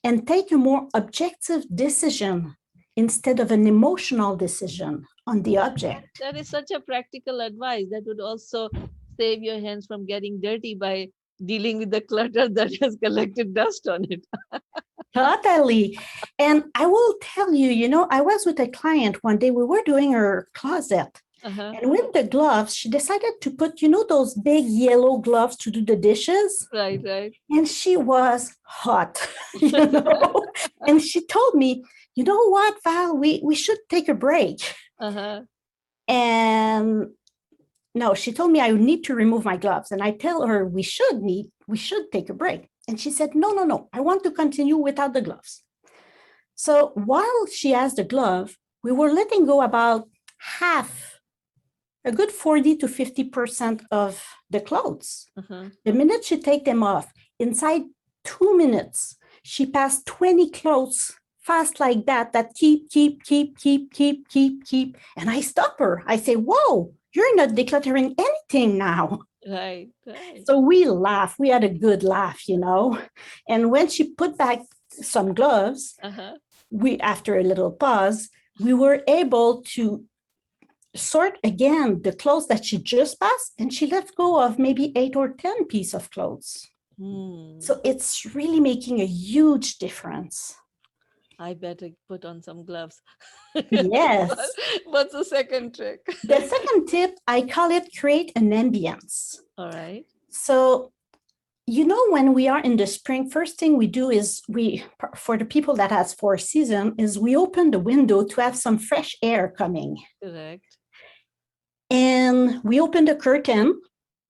and 0.03 0.27
take 0.27 0.51
a 0.51 0.57
more 0.57 0.87
objective 0.95 1.65
decision 1.73 2.55
instead 2.95 3.39
of 3.39 3.51
an 3.51 3.67
emotional 3.67 4.35
decision 4.35 5.05
on 5.27 5.43
the 5.43 5.59
object. 5.59 6.09
That 6.19 6.37
is 6.37 6.49
such 6.49 6.71
a 6.71 6.79
practical 6.79 7.41
advice 7.41 7.85
that 7.91 8.03
would 8.07 8.19
also 8.19 8.69
save 9.19 9.43
your 9.43 9.59
hands 9.59 9.85
from 9.85 10.07
getting 10.07 10.41
dirty 10.41 10.73
by 10.73 11.09
dealing 11.45 11.77
with 11.77 11.91
the 11.91 12.01
clutter 12.01 12.49
that 12.57 12.71
has 12.81 12.97
collected 12.97 13.53
dust 13.53 13.87
on 13.87 14.05
it. 14.09 14.25
Totally. 15.13 15.99
And 16.39 16.65
I 16.75 16.85
will 16.85 17.15
tell 17.21 17.53
you, 17.53 17.69
you 17.69 17.89
know, 17.89 18.07
I 18.09 18.21
was 18.21 18.45
with 18.45 18.59
a 18.59 18.67
client 18.67 19.23
one 19.23 19.37
day, 19.37 19.51
we 19.51 19.63
were 19.63 19.83
doing 19.85 20.13
her 20.13 20.47
closet. 20.53 21.21
Uh-huh. 21.43 21.73
And 21.81 21.89
with 21.89 22.13
the 22.13 22.23
gloves, 22.23 22.75
she 22.75 22.87
decided 22.87 23.41
to 23.41 23.51
put, 23.51 23.81
you 23.81 23.89
know, 23.89 24.05
those 24.07 24.35
big 24.35 24.65
yellow 24.65 25.17
gloves 25.17 25.57
to 25.57 25.71
do 25.71 25.83
the 25.83 25.95
dishes. 25.95 26.67
Right, 26.71 27.01
right. 27.03 27.33
And 27.49 27.67
she 27.67 27.97
was 27.97 28.55
hot, 28.63 29.27
you 29.59 29.71
know. 29.71 30.45
and 30.87 31.01
she 31.01 31.25
told 31.25 31.55
me, 31.55 31.83
you 32.15 32.23
know 32.23 32.49
what, 32.49 32.75
Val, 32.83 33.17
we, 33.17 33.41
we 33.43 33.55
should 33.55 33.79
take 33.89 34.07
a 34.07 34.13
break. 34.13 34.75
Uh-huh. 34.99 35.41
And 36.07 37.07
no, 37.95 38.13
she 38.13 38.31
told 38.31 38.51
me 38.51 38.61
I 38.61 38.71
need 38.71 39.03
to 39.05 39.15
remove 39.15 39.45
my 39.45 39.57
gloves. 39.57 39.91
And 39.91 40.03
I 40.03 40.11
tell 40.11 40.45
her 40.45 40.65
we 40.65 40.83
should 40.83 41.21
need, 41.21 41.47
we 41.67 41.77
should 41.77 42.11
take 42.11 42.29
a 42.29 42.33
break. 42.33 42.67
And 42.91 42.99
she 42.99 43.09
said, 43.09 43.35
no, 43.35 43.51
no, 43.53 43.63
no, 43.63 43.87
I 43.93 44.01
want 44.01 44.21
to 44.25 44.31
continue 44.31 44.75
without 44.75 45.13
the 45.13 45.21
gloves. 45.21 45.63
So 46.55 46.91
while 46.95 47.45
she 47.47 47.71
has 47.71 47.95
the 47.95 48.03
glove, 48.03 48.57
we 48.83 48.91
were 48.91 49.13
letting 49.13 49.45
go 49.45 49.61
about 49.61 50.09
half, 50.59 51.21
a 52.03 52.11
good 52.11 52.33
40 52.33 52.75
to 52.75 52.87
50% 52.87 53.83
of 53.91 54.21
the 54.49 54.59
clothes. 54.59 55.27
Uh-huh. 55.37 55.69
The 55.85 55.93
minute 55.93 56.25
she 56.25 56.37
take 56.37 56.65
them 56.65 56.83
off, 56.83 57.13
inside 57.39 57.83
two 58.25 58.57
minutes, 58.57 59.15
she 59.41 59.65
passed 59.65 60.05
20 60.05 60.49
clothes 60.49 61.13
fast 61.39 61.79
like 61.79 62.05
that, 62.07 62.33
that 62.33 62.55
keep, 62.55 62.89
keep, 62.89 63.23
keep, 63.23 63.57
keep, 63.57 63.93
keep, 63.93 64.27
keep, 64.27 64.65
keep. 64.65 64.97
And 65.15 65.29
I 65.29 65.39
stop 65.39 65.79
her. 65.79 66.03
I 66.05 66.17
say, 66.17 66.35
whoa, 66.35 66.93
you're 67.13 67.37
not 67.37 67.51
decluttering 67.51 68.15
anything 68.19 68.77
now. 68.77 69.21
Right, 69.47 69.89
right. 70.05 70.43
So 70.45 70.59
we 70.59 70.85
laugh. 70.85 71.35
We 71.39 71.49
had 71.49 71.63
a 71.63 71.69
good 71.69 72.03
laugh, 72.03 72.47
you 72.47 72.57
know. 72.57 72.99
And 73.49 73.71
when 73.71 73.89
she 73.89 74.13
put 74.13 74.37
back 74.37 74.59
some 74.89 75.33
gloves, 75.33 75.95
Uh-huh. 76.03 76.33
we 76.69 76.99
after 76.99 77.37
a 77.37 77.43
little 77.43 77.71
pause, 77.71 78.29
we 78.59 78.73
were 78.73 79.03
able 79.07 79.63
to 79.75 80.05
sort 80.95 81.37
again 81.43 82.01
the 82.03 82.13
clothes 82.13 82.47
that 82.47 82.65
she 82.65 82.77
just 82.77 83.19
passed, 83.19 83.53
and 83.57 83.73
she 83.73 83.87
let 83.87 84.13
go 84.15 84.41
of 84.41 84.59
maybe 84.59 84.91
eight 84.95 85.15
or 85.15 85.29
ten 85.29 85.65
piece 85.65 85.93
of 85.93 86.11
clothes. 86.11 86.67
Hmm. 86.99 87.59
So 87.59 87.79
it's 87.83 88.25
really 88.35 88.59
making 88.59 88.99
a 89.01 89.05
huge 89.05 89.77
difference. 89.79 90.55
I 91.41 91.55
better 91.55 91.89
put 92.07 92.23
on 92.23 92.43
some 92.43 92.65
gloves. 92.65 93.01
Yes. 93.71 94.31
What's 94.85 95.11
the 95.13 95.25
second 95.25 95.75
trick? 95.75 95.99
The 96.23 96.39
second 96.39 96.87
tip, 96.87 97.11
I 97.27 97.41
call 97.41 97.71
it 97.71 97.89
create 97.99 98.31
an 98.35 98.51
ambience. 98.51 99.39
All 99.57 99.69
right. 99.71 100.05
So, 100.29 100.93
you 101.67 101.85
know, 101.85 102.01
when 102.11 102.33
we 102.33 102.47
are 102.47 102.61
in 102.61 102.77
the 102.77 102.87
spring, 102.87 103.29
first 103.29 103.59
thing 103.59 103.75
we 103.75 103.87
do 103.87 104.09
is 104.09 104.41
we, 104.47 104.85
for 105.17 105.37
the 105.37 105.43
people 105.45 105.75
that 105.75 105.91
has 105.91 106.13
four 106.13 106.37
season, 106.37 106.95
is 106.97 107.19
we 107.19 107.35
open 107.35 107.71
the 107.71 107.79
window 107.79 108.23
to 108.23 108.41
have 108.41 108.55
some 108.55 108.77
fresh 108.77 109.17
air 109.21 109.53
coming. 109.57 109.97
Correct. 110.23 110.77
And 111.89 112.63
we 112.63 112.79
open 112.79 113.03
the 113.05 113.15
curtain, 113.15 113.81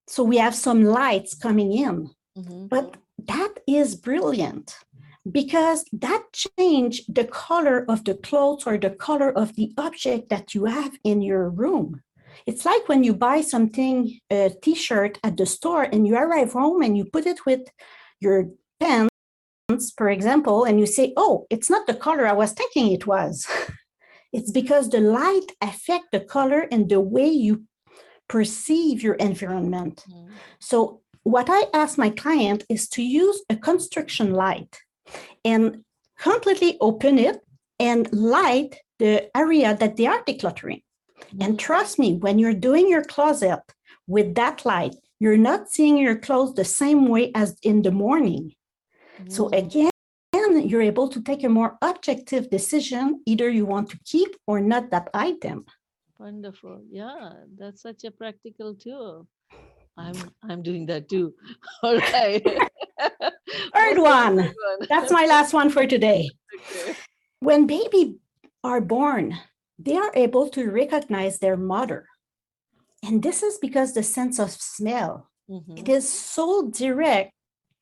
so 0.08 0.24
we 0.24 0.38
have 0.38 0.56
some 0.56 0.84
lights 0.84 1.36
coming 1.36 1.74
in. 1.74 2.10
Mhm. 2.38 2.70
But 2.70 2.98
that 3.28 3.54
is 3.68 3.96
brilliant 3.96 4.76
because 5.30 5.86
that 5.94 6.24
change 6.34 7.04
the 7.08 7.26
color 7.26 7.86
of 7.88 8.04
the 8.06 8.16
clothes 8.16 8.66
or 8.66 8.78
the 8.78 8.90
color 8.90 9.32
of 9.32 9.56
the 9.56 9.72
object 9.78 10.30
that 10.30 10.56
you 10.56 10.66
have 10.66 10.94
in 11.04 11.22
your 11.22 11.50
room. 11.50 12.02
It's 12.48 12.66
like 12.66 12.88
when 12.88 13.04
you 13.04 13.14
buy 13.14 13.42
something, 13.42 14.20
a 14.32 14.52
t-shirt 14.62 15.20
at 15.24 15.38
the 15.38 15.46
store 15.46 15.84
and 15.84 16.08
you 16.08 16.16
arrive 16.16 16.54
home 16.54 16.82
and 16.82 16.98
you 16.98 17.06
put 17.06 17.28
it 17.28 17.46
with 17.46 17.62
your 18.20 18.50
pants, 18.80 19.12
for 19.96 20.10
example, 20.10 20.64
and 20.64 20.80
you 20.80 20.86
say, 20.86 21.14
oh, 21.18 21.46
it's 21.50 21.70
not 21.70 21.86
the 21.86 21.94
color 21.94 22.26
I 22.26 22.34
was 22.34 22.54
thinking 22.54 22.92
it 22.92 23.06
was. 23.06 23.48
it's 24.34 24.52
because 24.52 24.90
the 24.90 25.02
light 25.02 25.52
affect 25.62 26.06
the 26.12 26.22
color 26.22 26.68
and 26.72 26.90
the 26.90 27.00
way 27.00 27.30
you 27.30 27.66
perceive 28.28 29.04
your 29.04 29.16
environment. 29.16 30.06
Mhm. 30.10 30.30
So 30.60 31.02
what 31.24 31.48
I 31.50 31.66
ask 31.74 31.98
my 31.98 32.10
client 32.10 32.64
is 32.70 32.88
to 32.90 33.04
use 33.04 33.44
a 33.50 33.56
construction 33.56 34.34
light 34.34 34.80
and 35.44 35.84
completely 36.20 36.78
open 36.82 37.18
it 37.20 37.42
and 37.80 38.12
light 38.14 38.78
the 39.00 39.36
area 39.36 39.76
that 39.76 39.98
they 39.98 40.06
are 40.06 40.24
decluttering. 40.24 40.84
And 41.40 41.54
Mhm. 41.54 41.60
trust 41.60 41.98
me, 42.00 42.18
when 42.18 42.40
you're 42.40 42.54
doing 42.54 42.90
your 42.90 43.04
closet 43.04 43.62
with 44.08 44.36
that 44.36 44.66
light, 44.66 44.96
you're 45.20 45.38
not 45.38 45.70
seeing 45.70 45.98
your 45.98 46.18
clothes 46.18 46.54
the 46.56 46.66
same 46.66 47.08
way 47.08 47.32
as 47.34 47.58
in 47.64 47.82
the 47.82 47.92
morning. 47.92 48.54
So 49.30 49.50
Mhm. 49.50 49.58
again, 49.58 49.92
you're 50.68 50.82
able 50.82 51.08
to 51.10 51.22
take 51.22 51.44
a 51.44 51.50
more 51.50 51.78
objective 51.82 52.50
decision. 52.50 53.22
Either 53.26 53.50
you 53.50 53.66
want 53.66 53.90
to 53.92 54.00
keep 54.06 54.36
or 54.48 54.60
not 54.60 54.90
that 54.92 55.10
item. 55.14 55.66
Wonderful. 56.20 56.84
Yeah, 56.90 57.34
that's 57.58 57.82
such 57.82 58.04
a 58.04 58.12
practical 58.12 58.76
tool. 58.76 59.28
I'm 59.98 60.30
I'm 60.44 60.62
doing 60.64 60.86
that 60.88 61.10
too. 61.10 61.34
All 61.84 61.98
right. 62.14 62.46
Third 63.74 63.98
one. 64.00 64.54
That's 64.90 65.12
my 65.12 65.26
last 65.26 65.54
one 65.54 65.70
for 65.70 65.86
today. 65.86 66.30
Okay. 66.56 66.96
when 67.40 67.66
baby 67.66 68.18
are 68.64 68.82
born 68.82 69.36
they 69.80 69.96
are 69.98 70.12
able 70.14 70.48
to 70.50 70.70
recognize 70.70 71.40
their 71.40 71.58
mother 71.58 72.06
and 73.04 73.24
this 73.24 73.42
is 73.42 73.58
because 73.58 73.94
the 73.94 74.04
sense 74.04 74.38
of 74.38 74.52
smell 74.52 75.28
Mhm. 75.50 75.80
it 75.80 75.90
is 75.90 76.08
so 76.08 76.70
direct 76.70 77.34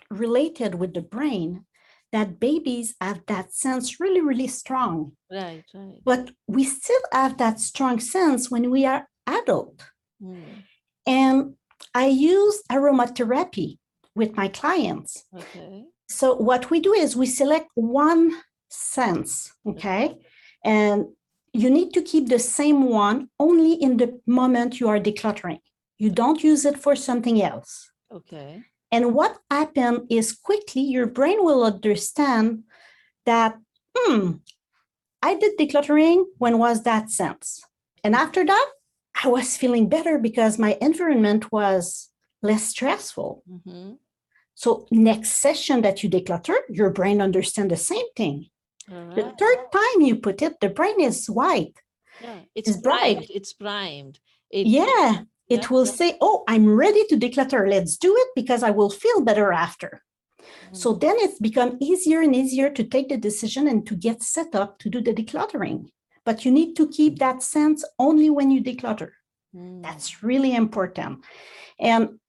related 0.09 0.75
with 0.75 0.93
the 0.93 1.01
brain 1.01 1.65
that 2.13 2.39
babies 2.39 2.95
have 3.01 3.19
that 3.27 3.51
sense 3.53 3.99
really 3.99 4.21
really 4.21 4.47
strong 4.47 5.11
Right, 5.29 5.65
right. 5.73 5.99
but 6.05 6.31
we 6.47 6.63
still 6.63 7.03
have 7.11 7.35
that 7.37 7.59
strong 7.59 7.99
sense 7.99 8.49
when 8.49 8.71
we 8.71 8.85
are 8.85 9.09
adult 9.27 9.83
Mm, 10.23 10.63
and 11.05 11.55
i 11.93 12.05
use 12.07 12.63
aromatherapy 12.71 13.77
with 14.21 14.31
my 14.41 14.47
clients 14.59 15.11
Okay. 15.41 15.85
so 16.17 16.25
what 16.49 16.63
we 16.71 16.79
do 16.87 16.93
is 17.03 17.15
we 17.15 17.25
select 17.41 17.69
one 17.75 18.25
sense, 18.69 19.51
okay? 19.65 20.15
And 20.63 20.97
you 21.53 21.69
need 21.69 21.93
to 21.93 22.01
keep 22.01 22.29
the 22.29 22.39
same 22.39 22.79
one 23.05 23.29
only 23.39 23.73
in 23.73 23.97
the 23.97 24.19
moment 24.27 24.79
you 24.79 24.87
are 24.89 24.99
decluttering. 24.99 25.61
You 25.97 26.09
don't 26.09 26.43
use 26.43 26.65
it 26.65 26.77
for 26.79 26.95
something 26.95 27.41
else. 27.41 27.91
Okay. 28.11 28.61
And 28.91 29.13
what 29.13 29.37
happens 29.51 30.01
is 30.09 30.33
quickly 30.33 30.81
your 30.81 31.07
brain 31.07 31.43
will 31.43 31.63
understand 31.63 32.63
that, 33.25 33.57
hmm, 33.95 34.37
I 35.21 35.35
did 35.35 35.57
decluttering 35.57 36.25
when 36.37 36.57
was 36.57 36.83
that 36.83 37.09
sense? 37.09 37.61
And 38.03 38.15
after 38.15 38.45
that, 38.45 38.67
I 39.23 39.27
was 39.27 39.57
feeling 39.57 39.89
better 39.89 40.17
because 40.17 40.57
my 40.57 40.77
environment 40.81 41.51
was 41.51 42.09
less 42.41 42.63
stressful. 42.73 43.43
hmm 43.47 43.93
So 44.59 44.85
next 44.91 45.39
session 45.39 45.83
that 45.83 46.03
you 46.03 46.09
declutter, 46.09 46.57
your 46.67 46.89
brain 46.89 47.21
understand 47.21 47.71
the 47.71 47.77
same 47.77 48.07
thing. 48.13 48.49
The 49.15 49.23
third 49.23 49.59
time 49.71 50.01
you 50.01 50.17
put 50.17 50.41
it, 50.41 50.59
the 50.59 50.67
brain 50.67 50.99
is 50.99 51.27
white. 51.29 51.77
Yeah, 52.19 52.39
it's 52.55 52.69
it's 52.69 52.77
bright. 52.77 53.17
primed. 53.19 53.29
It's 53.29 53.53
primed. 53.53 54.19
It, 54.51 54.67
Yeah, 54.67 55.21
it 55.47 55.61
Yeah, 55.63 55.69
will 55.71 55.85
yeah. 55.85 55.91
say, 55.99 56.17
"Oh, 56.19 56.43
I'm 56.45 56.67
ready 56.75 57.05
to 57.07 57.15
declutter. 57.15 57.69
Let's 57.69 57.95
do 57.95 58.13
it 58.17 58.27
because 58.35 58.61
I 58.61 58.71
will 58.71 58.89
feel 58.89 59.21
better 59.21 59.53
after." 59.53 60.03
So 60.73 60.93
Mm, 60.93 60.99
then 60.99 61.15
it's 61.19 61.39
become 61.39 61.77
easier 61.79 62.21
and 62.21 62.35
easier 62.35 62.69
to 62.69 62.83
take 62.83 63.07
the 63.09 63.17
decision 63.17 63.67
and 63.67 63.87
to 63.87 63.95
get 63.95 64.23
set 64.23 64.55
up 64.55 64.77
to 64.79 64.89
do 64.89 65.01
the 65.01 65.13
decluttering. 65.13 65.89
But 66.25 66.43
you 66.43 66.51
need 66.51 66.75
to 66.75 66.89
keep 66.89 67.19
that 67.19 67.43
sense 67.43 67.85
only 67.97 68.29
when 68.29 68.51
you 68.51 68.61
declutter. 68.61 69.11
mm, 69.53 69.81
That's 69.83 70.21
really 70.23 70.53
important. 70.53 71.23
And 71.79 72.19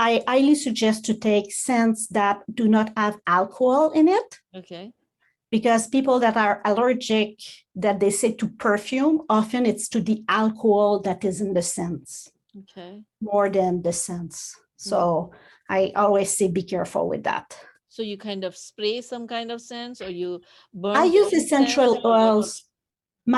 I 0.00 0.22
highly 0.26 0.54
suggest 0.54 1.04
to 1.06 1.14
take 1.14 1.52
scents 1.52 2.06
that 2.08 2.36
do 2.60 2.66
not 2.68 2.88
have 2.96 3.18
alcohol 3.26 3.90
in 4.00 4.08
it. 4.08 4.30
Okay. 4.60 4.92
because 5.50 5.88
people 5.96 6.18
that 6.24 6.36
are 6.36 6.56
allergic 6.70 7.34
that 7.84 7.98
they 8.00 8.10
say 8.20 8.30
to 8.40 8.46
perfume 8.66 9.16
often 9.28 9.66
it's 9.66 9.88
to 9.94 10.00
the 10.00 10.18
alcohol 10.28 11.00
that 11.06 11.20
is 11.30 11.36
in 11.44 11.50
the 11.58 11.62
scents 11.74 12.30
Okay. 12.62 12.92
more 13.20 13.48
than 13.58 13.72
the 13.86 13.92
scents 14.04 14.38
so 14.88 14.98
hmm. 15.30 15.76
i 15.78 15.80
always 16.02 16.30
say 16.36 16.46
be 16.60 16.62
careful 16.74 17.04
with 17.12 17.22
that 17.30 17.46
So 17.96 18.00
you 18.10 18.16
kind 18.30 18.42
of 18.48 18.54
spray 18.56 18.96
some 19.12 19.26
kind 19.26 19.50
of 19.54 19.58
scents, 19.60 19.98
or 20.04 20.10
you 20.22 20.30
burn? 20.82 20.96
i 21.02 21.04
use 21.20 21.30
scents, 21.30 21.44
essential 21.44 21.90
or 22.06 22.14
oils 22.14 22.48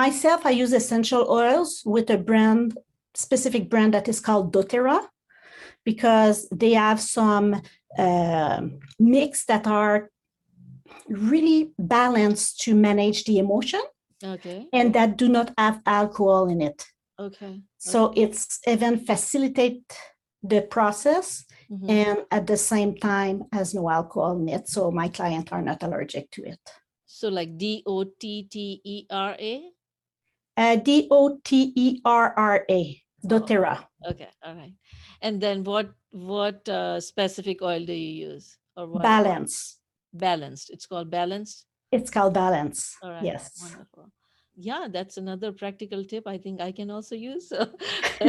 myself 0.01 0.41
i 0.51 0.53
use 0.63 0.73
essential 0.83 1.23
oils 1.41 1.71
with 1.95 2.07
a 2.11 2.21
brand 2.29 2.77
specific 3.25 3.63
brand 3.73 3.91
that 3.97 4.07
is 4.13 4.21
called 4.27 4.47
doTERRA 4.55 4.99
because 5.85 6.49
they 6.51 6.73
have 6.73 7.01
some 7.01 7.61
um 7.99 8.79
mix 8.99 9.45
that 9.47 9.67
are 9.67 10.11
really 11.09 11.71
balanced 11.79 12.61
to 12.61 12.75
manage 12.75 13.25
the 13.25 13.39
emotion 13.39 13.81
Okay. 14.25 14.69
and 14.73 14.95
that 14.95 15.17
do 15.17 15.29
not 15.29 15.53
have 15.59 15.81
alcohol 15.85 16.49
in 16.49 16.63
it. 16.63 16.87
Okay. 17.19 17.61
So 17.79 18.13
it's 18.17 18.61
even 18.67 19.05
facilitate 19.05 19.83
the 20.43 20.63
process 20.63 21.45
Mhm. 21.71 21.91
and 21.91 22.19
at 22.31 22.47
the 22.47 22.57
same 22.57 22.95
time 22.97 23.45
as 23.53 23.75
no 23.75 23.91
alcohol 23.91 24.39
in 24.39 24.49
it. 24.49 24.69
So 24.69 24.91
my 24.91 25.09
clients 25.09 25.53
are 25.53 25.63
not 25.63 25.83
allergic 25.83 26.31
to 26.33 26.45
it. 26.45 26.61
So 27.07 27.29
like 27.29 27.59
D 27.59 27.83
O 27.87 28.05
T 28.05 28.45
T 28.51 28.81
E 28.85 29.07
R 29.11 29.37
A. 29.39 29.55
Uh, 30.57 30.77
D 30.77 31.09
O 31.11 31.39
T 31.45 31.73
E 31.75 32.01
R 32.05 32.35
R 32.37 32.65
A, 32.71 33.03
doTERRA. 33.27 33.87
Okay, 34.11 34.29
all 34.45 34.55
right. 34.55 34.75
And 35.23 35.41
then 35.41 35.65
what 35.65 35.91
what 36.11 36.69
uh, 36.69 37.01
specific 37.01 37.63
oil 37.63 37.85
do 37.85 37.95
you 37.95 38.29
use 38.35 38.59
or 38.77 38.87
what? 38.89 39.03
Balance. 39.03 39.79
Balanced. 40.13 40.71
It's 40.71 40.87
called 40.87 41.11
balanced. 41.11 41.65
It's 41.91 42.11
called 42.11 42.35
balance. 42.35 42.97
All 43.03 43.11
right. 43.11 43.25
Yes. 43.25 43.59
Wonderful. 43.63 44.11
Yeah, 44.55 44.89
that's 44.91 45.17
another 45.17 45.53
practical 45.53 46.05
tip 46.05 46.27
I 46.27 46.37
think 46.37 46.61
I 46.61 46.73
can 46.73 46.91
also 46.91 47.15
use. 47.15 47.51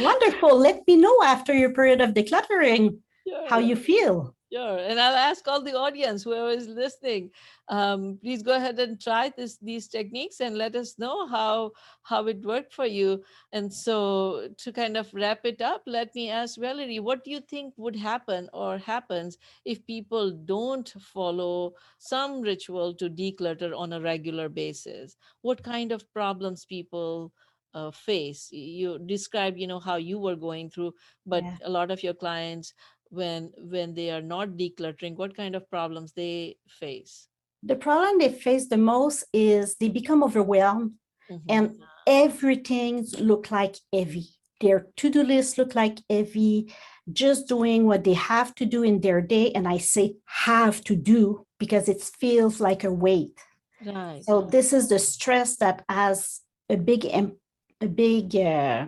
Wonderful. 0.00 0.56
Let 0.56 0.86
me 0.86 0.96
know 0.96 1.22
after 1.22 1.52
your 1.52 1.74
period 1.74 2.00
of 2.00 2.14
decluttering 2.14 2.98
how 3.48 3.58
you 3.58 3.76
feel. 3.76 4.34
Sure, 4.50 4.78
and 4.78 4.98
I'll 4.98 5.14
ask 5.14 5.46
all 5.46 5.60
the 5.62 5.76
audience, 5.76 6.22
whoever 6.22 6.48
is 6.48 6.68
listening, 6.68 7.30
um, 7.68 8.18
please 8.22 8.42
go 8.42 8.56
ahead 8.56 8.78
and 8.78 8.98
try 8.98 9.28
this 9.36 9.58
these 9.58 9.88
techniques 9.88 10.40
and 10.40 10.56
let 10.56 10.74
us 10.74 10.98
know 10.98 11.26
how 11.26 11.72
how 12.04 12.26
it 12.28 12.40
worked 12.42 12.72
for 12.72 12.86
you. 12.86 13.22
And 13.52 13.70
so, 13.70 14.48
to 14.56 14.72
kind 14.72 14.96
of 14.96 15.12
wrap 15.12 15.44
it 15.44 15.60
up, 15.60 15.82
let 15.86 16.14
me 16.14 16.30
ask 16.30 16.58
Valerie, 16.58 16.98
what 16.98 17.24
do 17.24 17.30
you 17.30 17.40
think 17.40 17.74
would 17.76 17.96
happen 17.96 18.48
or 18.54 18.78
happens 18.78 19.36
if 19.66 19.84
people 19.86 20.30
don't 20.32 20.88
follow 20.98 21.74
some 21.98 22.40
ritual 22.40 22.94
to 22.94 23.10
declutter 23.10 23.76
on 23.76 23.92
a 23.92 24.00
regular 24.00 24.48
basis? 24.48 25.16
What 25.42 25.62
kind 25.62 25.92
of 25.92 26.10
problems 26.14 26.64
people 26.64 27.34
uh, 27.74 27.90
face? 27.90 28.48
You 28.50 28.98
describe, 28.98 29.58
you 29.58 29.66
know, 29.66 29.78
how 29.80 29.96
you 29.96 30.18
were 30.18 30.36
going 30.36 30.70
through, 30.70 30.94
but 31.26 31.44
Yeah. 31.44 31.58
a 31.62 31.68
lot 31.70 31.90
of 31.90 32.02
your 32.02 32.14
clients 32.14 32.72
when 33.10 33.52
when 33.58 33.94
they 33.94 34.10
are 34.10 34.22
not 34.22 34.50
decluttering 34.50 35.16
what 35.16 35.36
kind 35.36 35.54
of 35.54 35.68
problems 35.70 36.12
they 36.12 36.56
face 36.68 37.28
The 37.62 37.76
problem 37.76 38.18
they 38.18 38.30
face 38.30 38.68
the 38.68 38.78
most 38.78 39.24
is 39.32 39.76
they 39.76 39.88
become 39.88 40.22
overwhelmed 40.22 40.92
Mhm. 41.30 41.42
and 41.48 41.64
everything 42.06 43.04
look 43.18 43.50
like 43.50 43.76
heavy. 43.92 44.26
Their 44.60 44.86
to-do 44.96 45.22
list 45.22 45.58
look 45.58 45.74
like 45.74 45.98
heavy, 46.10 46.72
just 47.12 47.48
doing 47.48 47.86
what 47.86 48.04
they 48.04 48.14
have 48.14 48.54
to 48.56 48.64
do 48.66 48.82
in 48.82 49.00
their 49.00 49.20
day. 49.20 49.52
And 49.52 49.66
I 49.68 49.78
say 49.78 50.16
have 50.26 50.82
to 50.84 50.94
do 50.96 51.46
because 51.58 51.88
it 51.88 52.00
feels 52.02 52.60
like 52.60 52.84
a 52.84 52.92
weight. 52.92 53.38
right 53.84 54.22
So 54.24 54.42
this 54.42 54.72
is 54.72 54.88
the 54.88 54.98
stress 54.98 55.56
that 55.56 55.84
has 55.88 56.40
a 56.68 56.76
big, 56.76 57.04
a 57.06 57.88
big, 57.88 58.36
uh, 58.36 58.86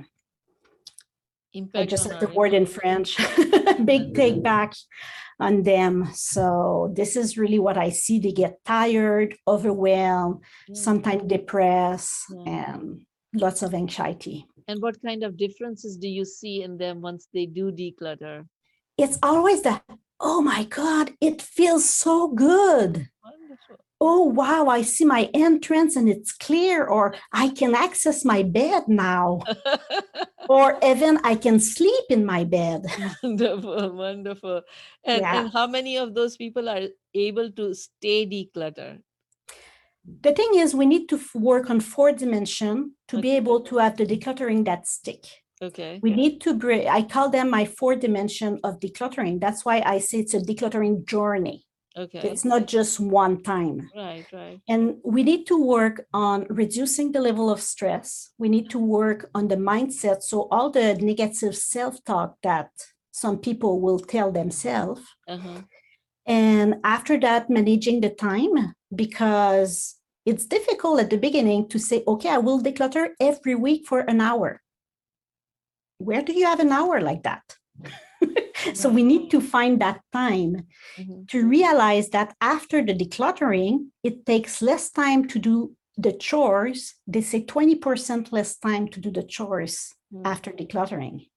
I 1.54 1.58
impact 1.58 1.90
just 1.90 2.06
on 2.06 2.12
said 2.12 2.22
our 2.22 2.28
the 2.28 2.34
word 2.34 2.54
in. 2.54 2.66
French, 2.66 3.16
big 3.84 4.14
take 4.14 4.42
back 4.42 4.74
on 5.40 5.62
them. 5.62 6.08
So 6.14 6.92
this 6.94 7.16
is 7.16 7.36
really 7.38 7.58
what 7.58 7.76
I 7.78 7.90
see. 7.90 8.18
They 8.18 8.32
get 8.32 8.58
tired, 8.64 9.36
overwhelmed, 9.48 10.42
Yeah. 10.68 10.74
sometimes 10.74 11.24
depressed, 11.26 12.12
Yeah. 12.30 12.74
and 12.74 13.06
lots 13.34 13.62
of 13.62 13.74
anxiety. 13.74 14.46
and 14.68 14.80
what 14.82 14.96
kind 15.02 15.24
of 15.24 15.36
differences 15.36 15.96
do 15.96 16.06
you 16.08 16.24
see 16.24 16.62
in 16.62 16.76
them 16.78 17.00
once 17.00 17.26
they 17.34 17.46
do 17.46 17.72
declutter 17.72 18.46
It's 18.96 19.18
always 19.22 19.62
that, 19.62 19.82
oh 20.20 20.40
my 20.42 20.64
God, 20.64 21.12
it 21.20 21.40
feels 21.42 21.88
so 21.88 22.28
good. 22.28 23.08
wonderful 23.24 23.76
Oh, 24.02 24.24
wow, 24.24 24.68
I 24.68 24.80
see 24.82 25.04
my 25.04 25.28
entrance 25.34 25.94
and 25.94 26.08
it's 26.08 26.32
clear, 26.32 26.86
or 26.86 27.14
I 27.32 27.50
can 27.50 27.74
access 27.74 28.24
my 28.24 28.42
bed 28.42 28.84
now, 28.88 29.40
or 30.48 30.78
even 30.82 31.18
I 31.22 31.34
can 31.34 31.60
sleep 31.60 32.04
in 32.08 32.24
my 32.24 32.44
bed. 32.44 32.86
wonderful 33.22 33.92
wonderful 33.92 34.62
and 35.04 35.20
Yeah. 35.20 35.40
and 35.44 35.52
how 35.52 35.66
many 35.66 35.96
of 35.96 36.14
those 36.14 36.36
people 36.36 36.68
are 36.68 36.88
able 37.14 37.50
to 37.52 37.74
stay 37.74 38.26
declutter 38.26 39.00
The 40.22 40.32
thing 40.32 40.52
is, 40.56 40.74
we 40.74 40.86
need 40.86 41.08
to 41.10 41.20
work 41.34 41.68
on 41.70 41.80
four 41.80 42.12
dimension 42.12 42.94
to 43.08 43.18
be 43.18 43.36
able 43.36 43.60
to 43.68 43.78
have 43.78 43.96
the 43.96 44.06
decluttering 44.06 44.64
that 44.64 44.86
stick. 44.86 45.24
Okay 45.62 46.00
We 46.02 46.10
need 46.12 46.40
to 46.42 46.54
bring, 46.54 46.88
I 46.88 47.02
call 47.02 47.30
them 47.30 47.50
my 47.50 47.64
four 47.64 47.94
dimension 47.96 48.60
of 48.64 48.80
decluttering. 48.80 49.40
That's 49.40 49.64
why 49.64 49.82
I 49.84 49.98
say 49.98 50.18
it's 50.20 50.34
a 50.34 50.40
decluttering 50.40 51.06
journey. 51.06 51.66
okay 51.96 52.20
It's 52.20 52.44
not 52.44 52.66
just 52.66 53.00
one 53.00 53.42
time. 53.42 53.90
right 53.96 54.26
right 54.32 54.60
And 54.68 54.96
we 55.04 55.22
need 55.22 55.46
to 55.46 55.56
work 55.76 56.06
on 56.12 56.46
reducing 56.48 57.12
the 57.12 57.20
level 57.20 57.50
of 57.50 57.60
stress. 57.60 58.30
We 58.38 58.48
need 58.48 58.70
to 58.70 58.78
work 58.78 59.28
on 59.34 59.48
the 59.48 59.56
mindset. 59.56 60.22
So 60.22 60.48
all 60.50 60.70
the 60.70 60.94
negative 60.94 61.56
self-talk 61.56 62.36
that 62.42 62.70
some 63.10 63.38
people 63.38 63.80
will 63.80 63.98
tell 63.98 64.30
themselves. 64.32 65.02
uh-huh 65.28 65.62
And 66.26 66.76
after 66.84 67.18
that, 67.20 67.50
managing 67.50 68.00
the 68.00 68.10
time 68.10 68.74
because 68.94 69.96
it's 70.24 70.46
difficult 70.46 71.00
at 71.00 71.10
the 71.10 71.16
beginning 71.18 71.68
to 71.68 71.78
say, 71.78 72.04
okay, 72.06 72.28
I 72.28 72.38
will 72.38 72.60
declutter 72.62 73.08
every 73.18 73.54
week 73.54 73.86
for 73.88 74.00
an 74.00 74.20
hour. 74.20 74.60
Where 76.00 76.22
do 76.22 76.32
you 76.32 76.46
have 76.46 76.60
an 76.60 76.72
hour 76.72 77.00
like 77.02 77.22
that? 77.24 77.42
so 78.74 78.88
we 78.88 79.02
need 79.02 79.30
to 79.30 79.40
find 79.40 79.80
that 79.80 80.00
time 80.12 80.66
Mhm. 80.98 81.28
to 81.28 81.46
realize 81.46 82.08
that 82.10 82.34
after 82.40 82.78
the 82.84 82.94
decluttering, 82.94 83.74
it 84.02 84.24
takes 84.24 84.62
less 84.62 84.90
time 84.90 85.28
to 85.28 85.38
do 85.38 85.76
the 85.98 86.12
chores. 86.12 86.94
They 87.06 87.20
say 87.20 87.42
20% 87.44 88.32
less 88.32 88.56
time 88.58 88.88
to 88.88 88.98
do 89.00 89.10
the 89.10 89.22
chores 89.34 89.94
Mm. 90.12 90.26
after 90.26 90.50
decluttering. 90.52 91.28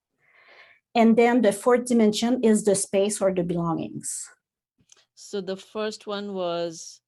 And 0.95 1.15
then 1.17 1.41
the 1.41 1.51
fourth 1.51 1.85
dimension 1.85 2.33
is 2.43 2.63
the 2.63 2.75
space 2.75 3.21
or 3.21 3.33
the 3.33 3.43
belongings, 3.43 4.07
so 5.15 5.41
the 5.41 5.57
first 5.57 6.07
one 6.07 6.33
was 6.33 7.01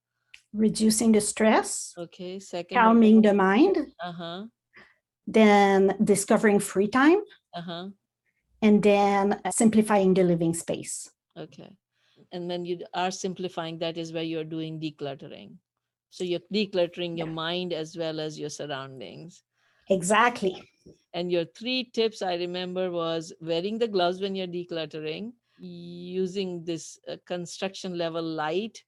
reducing 0.52 1.12
the 1.12 1.20
stress, 1.20 1.92
okay 1.98 2.38
second 2.40 2.76
calming 2.78 3.22
the 3.22 3.32
mind, 3.34 3.76
uh-huh 4.08 4.46
then 5.28 5.96
discovering 6.04 6.60
free 6.60 6.86
time, 6.88 7.20
uh-huh 7.56 7.88
and 8.62 8.82
then 8.82 9.40
simplifying 9.50 10.14
the 10.14 10.22
living 10.22 10.54
space. 10.54 11.10
Okay. 11.36 11.70
And 12.32 12.50
then 12.50 12.64
you 12.64 12.80
are 12.94 13.10
simplifying, 13.10 13.78
that 13.78 13.98
is 13.98 14.12
where 14.12 14.22
you're 14.22 14.44
doing 14.44 14.80
decluttering. 14.80 15.56
So 16.10 16.24
you're 16.24 16.40
decluttering 16.52 17.18
your 17.18 17.26
mind 17.26 17.72
as 17.72 17.96
well 17.96 18.20
as 18.20 18.38
your 18.38 18.48
surroundings. 18.48 19.42
Exactly. 19.90 20.62
And 21.12 21.30
your 21.30 21.44
three 21.44 21.90
tips 21.92 22.22
I 22.22 22.34
remember 22.34 22.90
was 22.90 23.32
wearing 23.40 23.78
the 23.78 23.88
gloves 23.88 24.20
when 24.20 24.34
you're 24.34 24.46
decluttering, 24.46 25.32
using 25.58 26.64
this 26.64 26.98
uh, 27.08 27.16
construction 27.26 27.96
level 27.96 28.22
light, 28.22 28.82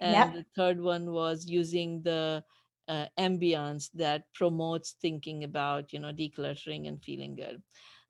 and 0.00 0.34
the 0.34 0.44
third 0.56 0.80
one 0.80 1.12
was 1.12 1.46
using 1.46 2.02
the 2.02 2.42
uh, 2.88 3.06
ambience 3.18 3.90
that 3.94 4.24
promotes 4.34 4.96
thinking 5.00 5.44
about, 5.44 5.92
you 5.92 6.00
know, 6.00 6.12
decluttering 6.12 6.88
and 6.88 7.02
feeling 7.02 7.36
good. 7.36 7.62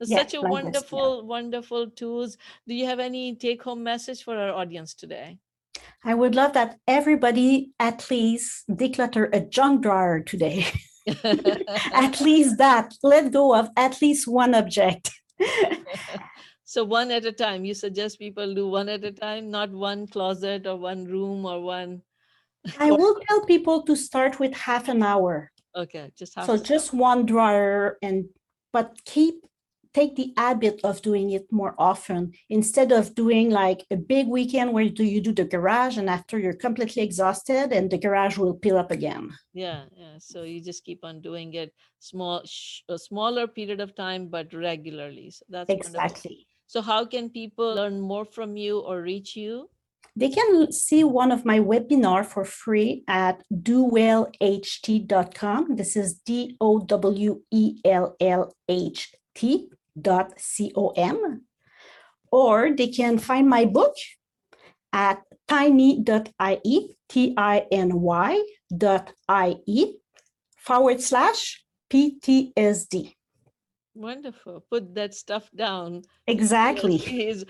Such 0.08 0.10
a 0.10 0.16
like 0.16 0.30
this, 0.30 0.42
yeah. 0.42 0.48
wonderful, 0.48 1.26
wonderful 1.26 1.90
tools. 1.90 2.36
Do 2.66 2.74
you 2.74 2.86
have 2.86 3.00
any 3.00 3.34
take-home 3.34 3.82
message 3.82 4.22
for 4.22 4.36
our 4.36 4.52
audience 4.52 4.94
today? 4.94 5.38
I 6.04 6.14
would 6.14 6.34
love 6.34 6.52
that 6.54 6.78
everybody 6.86 7.70
at 7.78 8.10
least 8.10 8.64
declutter 8.68 9.28
a 9.32 9.40
junk 9.40 9.82
drawer 9.82 10.20
today. 10.20 10.66
at 11.92 12.20
least 12.20 12.58
that. 12.58 12.94
Let 13.02 13.32
go 13.32 13.54
of 13.54 13.68
at 13.76 14.00
least 14.02 14.28
one 14.28 14.54
object. 14.54 15.10
so 16.64 16.84
one 16.84 17.10
at 17.10 17.24
a 17.24 17.32
time. 17.32 17.64
You 17.64 17.74
suggest 17.74 18.18
people 18.18 18.54
do 18.54 18.68
one 18.68 18.88
at 18.88 19.04
a 19.04 19.12
time, 19.12 19.50
not 19.50 19.70
one 19.70 20.06
closet 20.06 20.66
or 20.66 20.76
one 20.76 21.04
room 21.04 21.46
or 21.46 21.60
one. 21.60 22.02
I 22.78 22.92
will 22.92 23.18
tell 23.28 23.44
people 23.44 23.82
to 23.82 23.96
start 23.96 24.38
with 24.38 24.54
half 24.54 24.88
an 24.88 25.02
hour. 25.02 25.50
Okay, 25.76 26.12
just 26.16 26.34
half. 26.36 26.46
So 26.46 26.56
just 26.56 26.92
one 26.92 27.26
drawer 27.26 27.98
and 28.02 28.26
but 28.72 28.96
keep 29.04 29.44
take 29.94 30.16
the 30.16 30.32
habit 30.36 30.80
of 30.84 31.02
doing 31.02 31.30
it 31.30 31.50
more 31.52 31.74
often 31.78 32.32
instead 32.48 32.92
of 32.92 33.14
doing 33.14 33.50
like 33.50 33.84
a 33.90 33.96
big 33.96 34.26
weekend 34.26 34.72
where 34.72 34.88
do 34.88 35.04
you 35.04 35.20
do 35.20 35.32
the 35.32 35.44
garage 35.44 35.98
and 35.98 36.08
after 36.08 36.38
you're 36.38 36.54
completely 36.54 37.02
exhausted 37.02 37.72
and 37.72 37.90
the 37.90 37.98
garage 37.98 38.38
will 38.38 38.58
fill 38.62 38.78
up 38.78 38.90
again. 38.90 39.30
Yeah, 39.52 39.84
yeah. 39.96 40.16
So 40.18 40.44
you 40.44 40.62
just 40.62 40.84
keep 40.84 41.04
on 41.04 41.20
doing 41.20 41.54
it 41.54 41.74
small, 41.98 42.42
sh- 42.44 42.80
a 42.88 42.98
smaller 42.98 43.46
period 43.46 43.80
of 43.80 43.94
time, 43.94 44.28
but 44.28 44.52
regularly. 44.54 45.30
So 45.30 45.44
that's 45.48 45.68
wonderful. 45.68 45.90
Exactly. 45.90 46.46
So 46.66 46.80
how 46.80 47.04
can 47.04 47.28
people 47.28 47.74
learn 47.74 48.00
more 48.00 48.24
from 48.24 48.56
you 48.56 48.78
or 48.80 49.02
reach 49.02 49.36
you? 49.36 49.68
They 50.14 50.28
can 50.30 50.72
see 50.72 51.04
one 51.04 51.32
of 51.32 51.44
my 51.46 51.58
webinar 51.58 52.24
for 52.26 52.44
free 52.44 53.02
at 53.08 53.42
dowellht.com. 53.50 54.36
This 55.76 55.96
is 55.96 56.14
D 56.14 56.56
O 56.60 56.80
W 56.80 57.40
E 57.50 57.80
L 57.84 58.14
L 58.20 58.54
H 58.68 59.14
T 59.34 59.70
dot 60.00 60.32
C 60.38 60.72
O 60.76 60.90
M. 60.96 61.42
Or 62.30 62.74
they 62.74 62.88
can 62.88 63.18
find 63.18 63.48
my 63.48 63.64
book 63.66 63.94
at 64.92 65.22
tiny.ie, 65.48 66.96
T 67.08 67.34
I 67.36 67.66
N 67.70 68.00
Y 68.00 68.42
dot 68.76 69.12
I 69.28 69.56
E 69.66 69.94
forward 70.56 71.00
slash 71.00 71.62
PTSD. 71.92 73.14
Wonderful. 73.94 74.64
Put 74.70 74.94
that 74.94 75.14
stuff 75.14 75.50
down. 75.54 76.02
Exactly. 76.26 76.96
Is, 77.28 77.44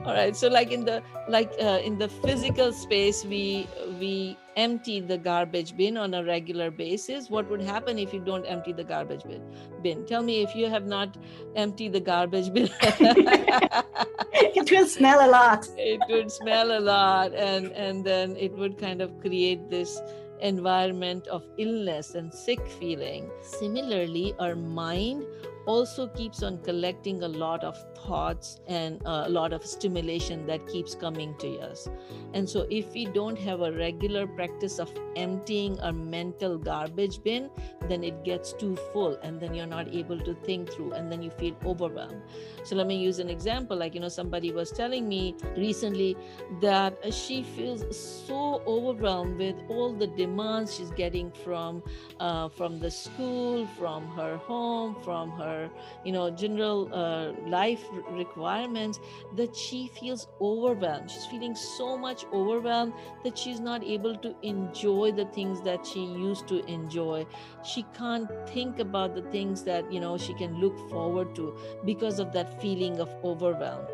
All 0.05 0.13
right. 0.13 0.35
So, 0.35 0.47
like 0.47 0.71
in 0.71 0.85
the 0.85 1.03
like 1.27 1.51
uh, 1.61 1.79
in 1.83 1.97
the 1.97 2.07
physical 2.07 2.71
space, 2.71 3.25
we 3.25 3.67
we 3.99 4.37
empty 4.55 5.01
the 5.01 5.17
garbage 5.17 5.75
bin 5.75 5.97
on 5.97 6.13
a 6.13 6.23
regular 6.23 6.71
basis. 6.71 7.29
What 7.29 7.49
would 7.49 7.61
happen 7.61 7.99
if 7.99 8.13
you 8.13 8.21
don't 8.21 8.45
empty 8.45 8.71
the 8.71 8.83
garbage 8.83 9.23
bin? 9.23 9.43
Bin. 9.81 10.05
Tell 10.05 10.23
me 10.23 10.41
if 10.41 10.55
you 10.55 10.69
have 10.69 10.85
not 10.85 11.17
emptied 11.55 11.91
the 11.93 11.99
garbage 11.99 12.53
bin. 12.53 12.69
it 12.81 14.71
will 14.71 14.87
smell 14.87 15.27
a 15.27 15.29
lot. 15.29 15.67
It 15.77 15.99
would 16.09 16.31
smell 16.31 16.77
a 16.77 16.79
lot, 16.79 17.33
and 17.33 17.73
and 17.73 18.05
then 18.05 18.37
it 18.37 18.53
would 18.53 18.77
kind 18.77 19.01
of 19.01 19.19
create 19.19 19.69
this 19.69 19.99
environment 20.39 21.27
of 21.27 21.43
illness 21.57 22.15
and 22.15 22.33
sick 22.33 22.65
feeling. 22.79 23.29
Similarly, 23.41 24.33
our 24.39 24.55
mind 24.55 25.25
also 25.65 26.07
keeps 26.07 26.43
on 26.43 26.57
collecting 26.63 27.23
a 27.23 27.27
lot 27.27 27.63
of 27.63 27.77
thoughts 27.97 28.59
and 28.67 29.01
a 29.05 29.29
lot 29.29 29.53
of 29.53 29.65
stimulation 29.65 30.45
that 30.47 30.67
keeps 30.67 30.95
coming 30.95 31.35
to 31.39 31.59
us. 31.59 31.89
And 32.33 32.49
so, 32.49 32.67
if 32.69 32.93
we 32.93 33.05
don't 33.05 33.37
have 33.37 33.61
a 33.61 33.71
regular 33.71 34.27
practice 34.27 34.79
of 34.79 34.91
emptying 35.15 35.79
our 35.79 35.93
mental 35.93 36.57
garbage 36.57 37.23
bin, 37.23 37.49
then 37.87 38.03
it 38.03 38.23
gets 38.23 38.53
too 38.53 38.75
full, 38.91 39.17
and 39.23 39.39
then 39.39 39.53
you're 39.53 39.65
not 39.65 39.87
able 39.93 40.19
to 40.19 40.33
think 40.43 40.71
through, 40.71 40.93
and 40.93 41.11
then 41.11 41.21
you 41.21 41.29
feel 41.29 41.55
overwhelmed. 41.65 42.21
So, 42.63 42.75
let 42.75 42.87
me 42.87 42.97
use 42.97 43.19
an 43.19 43.29
example. 43.29 43.77
Like, 43.77 43.93
you 43.93 44.01
know, 44.01 44.09
somebody 44.09 44.51
was 44.51 44.71
telling 44.71 45.07
me 45.07 45.35
recently 45.55 46.17
that 46.61 46.97
she 47.13 47.43
feels 47.43 47.83
so 47.97 48.61
overwhelmed 48.67 49.37
with 49.37 49.55
all 49.69 49.93
the 49.93 50.07
demands 50.07 50.75
she's 50.75 50.91
getting 50.91 51.31
from 51.31 51.83
uh, 52.19 52.49
from 52.49 52.79
the 52.79 52.91
school, 52.91 53.67
from 53.77 54.07
her 54.09 54.37
home, 54.37 54.95
from 55.03 55.31
her, 55.31 55.69
you 56.03 56.11
know, 56.11 56.29
general 56.29 56.89
uh, 56.93 57.31
life 57.47 57.84
requirements 58.09 58.99
that 59.35 59.55
she 59.55 59.87
feels 59.87 60.27
overwhelmed. 60.41 61.09
She's 61.09 61.25
feeling 61.25 61.55
so 61.55 61.97
much 61.97 62.25
overwhelmed 62.33 62.93
that 63.23 63.37
she's 63.37 63.59
not 63.59 63.83
able 63.83 64.15
to 64.17 64.35
enjoy 64.41 65.11
the 65.11 65.25
things 65.25 65.61
that 65.61 65.85
she 65.85 66.03
used 66.03 66.47
to 66.47 66.65
enjoy. 66.65 67.25
She 67.63 67.85
can't 67.97 68.29
think 68.49 68.79
about 68.79 69.15
the 69.15 69.23
things 69.23 69.63
that, 69.63 69.91
you 69.91 69.99
know, 69.99 70.17
she 70.17 70.33
can 70.33 70.59
look 70.59 70.77
forward 70.89 71.35
to 71.35 71.57
because 71.85 72.19
of 72.19 72.31
that 72.33 72.61
feeling 72.61 72.99
of 72.99 73.09
overwhelm 73.23 73.85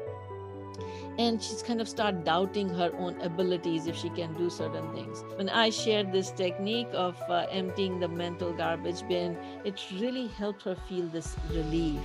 and 1.18 1.42
she's 1.42 1.62
kind 1.62 1.82
of 1.82 1.90
start 1.90 2.24
doubting 2.24 2.70
her 2.70 2.92
own 2.98 3.20
abilities 3.22 3.88
if 3.88 3.96
she 3.96 4.10
can 4.10 4.34
do 4.34 4.50
certain 4.50 4.92
things 4.94 5.24
when 5.36 5.50
i 5.50 5.70
shared 5.70 6.12
this 6.12 6.32
technique 6.32 6.88
of 6.94 7.22
uh, 7.30 7.46
emptying 7.52 8.00
the 8.00 8.08
mental 8.08 8.54
garbage 8.54 9.08
bin 9.08 9.38
it 9.66 9.86
really 10.00 10.28
helped 10.28 10.64
her 10.64 10.76
feel 10.88 11.06
this 11.08 11.36
relief 11.52 12.00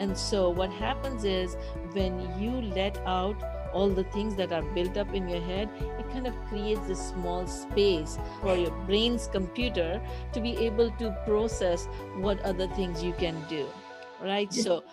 and 0.00 0.16
so, 0.16 0.48
what 0.48 0.72
happens 0.72 1.24
is 1.24 1.58
when 1.92 2.18
you 2.40 2.62
let 2.74 2.96
out 3.06 3.36
all 3.74 3.90
the 3.90 4.04
things 4.04 4.34
that 4.36 4.50
are 4.50 4.62
built 4.62 4.96
up 4.96 5.14
in 5.14 5.28
your 5.28 5.42
head, 5.42 5.68
it 5.98 6.10
kind 6.10 6.26
of 6.26 6.34
creates 6.46 6.80
this 6.86 7.08
small 7.10 7.46
space 7.46 8.18
for 8.40 8.56
your 8.56 8.70
brain's 8.86 9.26
computer 9.26 10.00
to 10.32 10.40
be 10.40 10.56
able 10.56 10.90
to 10.92 11.14
process 11.26 11.86
what 12.16 12.40
other 12.40 12.66
things 12.68 13.02
you 13.02 13.12
can 13.12 13.44
do. 13.48 13.66
Right? 14.22 14.50
So, 14.52 14.84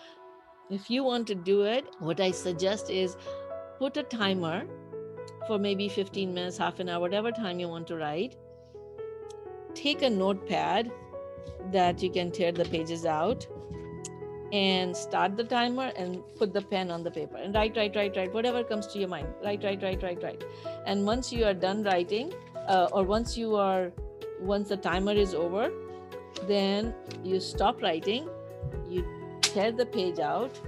if 0.68 0.90
you 0.90 1.02
want 1.04 1.26
to 1.28 1.34
do 1.34 1.62
it, 1.62 1.86
what 2.00 2.20
I 2.20 2.30
suggest 2.30 2.90
is 2.90 3.16
put 3.78 3.96
a 3.96 4.02
timer 4.02 4.66
for 5.46 5.58
maybe 5.58 5.88
15 5.88 6.34
minutes, 6.34 6.58
half 6.58 6.80
an 6.80 6.90
hour, 6.90 7.00
whatever 7.00 7.32
time 7.32 7.58
you 7.58 7.68
want 7.68 7.86
to 7.86 7.96
write. 7.96 8.36
Take 9.74 10.02
a 10.02 10.10
notepad 10.10 10.92
that 11.72 12.02
you 12.02 12.10
can 12.10 12.30
tear 12.30 12.52
the 12.52 12.66
pages 12.66 13.06
out 13.06 13.46
and 14.52 14.96
start 14.96 15.36
the 15.36 15.44
timer 15.44 15.92
and 15.96 16.22
put 16.36 16.52
the 16.54 16.62
pen 16.62 16.90
on 16.90 17.02
the 17.02 17.10
paper 17.10 17.36
and 17.36 17.54
write, 17.54 17.76
write, 17.76 17.94
write, 17.94 18.16
write, 18.16 18.32
whatever 18.32 18.64
comes 18.64 18.86
to 18.88 18.98
your 18.98 19.08
mind. 19.08 19.28
Write, 19.44 19.62
write, 19.62 19.82
write, 19.82 20.02
write, 20.02 20.22
write. 20.22 20.44
And 20.86 21.04
once 21.04 21.32
you 21.32 21.44
are 21.44 21.54
done 21.54 21.82
writing, 21.82 22.32
uh, 22.66 22.88
or 22.92 23.02
once 23.02 23.36
you 23.36 23.56
are, 23.56 23.92
once 24.40 24.68
the 24.68 24.76
timer 24.76 25.12
is 25.12 25.34
over, 25.34 25.70
then 26.46 26.94
you 27.22 27.40
stop 27.40 27.82
writing, 27.82 28.28
you 28.88 29.04
tear 29.42 29.72
the 29.72 29.86
page 29.86 30.18
out, 30.18 30.58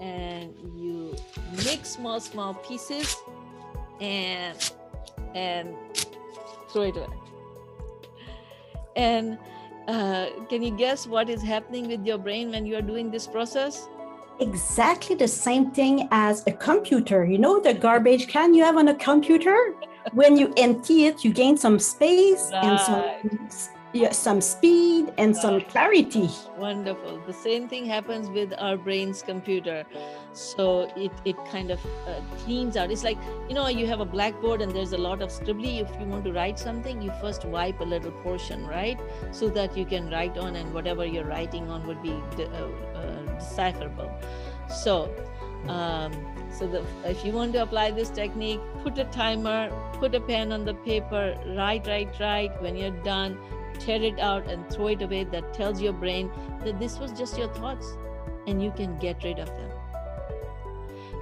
and 0.00 0.54
you 0.76 1.16
make 1.64 1.86
small, 1.86 2.20
small 2.20 2.54
pieces 2.54 3.16
and 4.00 4.72
and 5.34 5.74
throw 6.70 6.82
it 6.82 6.96
away. 6.96 7.06
And 8.94 9.38
uh, 9.88 10.26
can 10.48 10.62
you 10.62 10.70
guess 10.70 11.06
what 11.06 11.28
is 11.28 11.42
happening 11.42 11.88
with 11.88 12.04
your 12.04 12.18
brain 12.18 12.50
when 12.50 12.66
you 12.66 12.76
are 12.76 12.82
doing 12.82 13.10
this 13.10 13.26
process? 13.26 13.88
Exactly 14.40 15.16
the 15.16 15.28
same 15.28 15.70
thing 15.70 16.08
as 16.10 16.46
a 16.46 16.52
computer. 16.52 17.24
You 17.24 17.38
know, 17.38 17.60
the 17.60 17.72
garbage 17.72 18.28
can 18.28 18.52
you 18.52 18.64
have 18.64 18.76
on 18.76 18.88
a 18.88 18.94
computer? 18.94 19.74
when 20.12 20.36
you 20.36 20.52
empty 20.56 21.06
it, 21.06 21.24
you 21.24 21.32
gain 21.32 21.56
some 21.56 21.78
space 21.78 22.50
right. 22.52 22.64
and 22.64 22.80
some 22.80 23.68
yeah, 23.92 24.10
some 24.12 24.40
speed 24.40 25.12
and 25.16 25.34
some 25.34 25.60
clarity. 25.62 26.28
Wonderful. 26.58 27.20
The 27.26 27.32
same 27.32 27.68
thing 27.68 27.86
happens 27.86 28.28
with 28.28 28.52
our 28.58 28.76
brain's 28.76 29.22
computer. 29.22 29.84
So 30.32 30.90
it, 30.96 31.12
it 31.24 31.36
kind 31.50 31.70
of 31.70 31.80
uh, 32.06 32.20
cleans 32.38 32.76
out. 32.76 32.90
It's 32.90 33.04
like, 33.04 33.16
you 33.48 33.54
know, 33.54 33.68
you 33.68 33.86
have 33.86 34.00
a 34.00 34.04
blackboard 34.04 34.60
and 34.60 34.72
there's 34.72 34.92
a 34.92 34.98
lot 34.98 35.22
of 35.22 35.30
scribbly. 35.30 35.80
If 35.80 35.88
you 36.00 36.06
want 36.06 36.24
to 36.24 36.32
write 36.32 36.58
something, 36.58 37.00
you 37.00 37.12
first 37.20 37.44
wipe 37.44 37.80
a 37.80 37.84
little 37.84 38.12
portion, 38.22 38.66
right? 38.66 39.00
So 39.32 39.48
that 39.50 39.76
you 39.76 39.86
can 39.86 40.10
write 40.10 40.36
on 40.36 40.56
and 40.56 40.74
whatever 40.74 41.06
you're 41.06 41.24
writing 41.24 41.70
on 41.70 41.86
would 41.86 42.02
be 42.02 42.20
de- 42.36 42.50
uh, 42.50 42.68
uh, 42.94 43.38
decipherable. 43.38 44.10
So, 44.68 45.14
um, 45.68 46.12
so 46.50 46.66
the, 46.66 46.84
if 47.04 47.24
you 47.24 47.32
want 47.32 47.52
to 47.54 47.62
apply 47.62 47.92
this 47.92 48.10
technique, 48.10 48.60
put 48.82 48.98
a 48.98 49.04
timer, 49.04 49.70
put 49.94 50.14
a 50.14 50.20
pen 50.20 50.52
on 50.52 50.64
the 50.64 50.74
paper, 50.74 51.34
write, 51.56 51.86
write, 51.86 52.18
write. 52.20 52.62
When 52.62 52.76
you're 52.76 52.90
done, 53.02 53.38
tear 53.78 54.02
it 54.02 54.18
out 54.18 54.48
and 54.48 54.68
throw 54.70 54.88
it 54.88 55.02
away 55.02 55.24
that 55.24 55.52
tells 55.54 55.80
your 55.80 55.92
brain 55.92 56.30
that 56.64 56.78
this 56.78 56.98
was 56.98 57.12
just 57.12 57.38
your 57.38 57.48
thoughts 57.54 57.96
and 58.46 58.62
you 58.62 58.70
can 58.70 58.96
get 58.98 59.22
rid 59.24 59.38
of 59.38 59.48
them. 59.48 59.70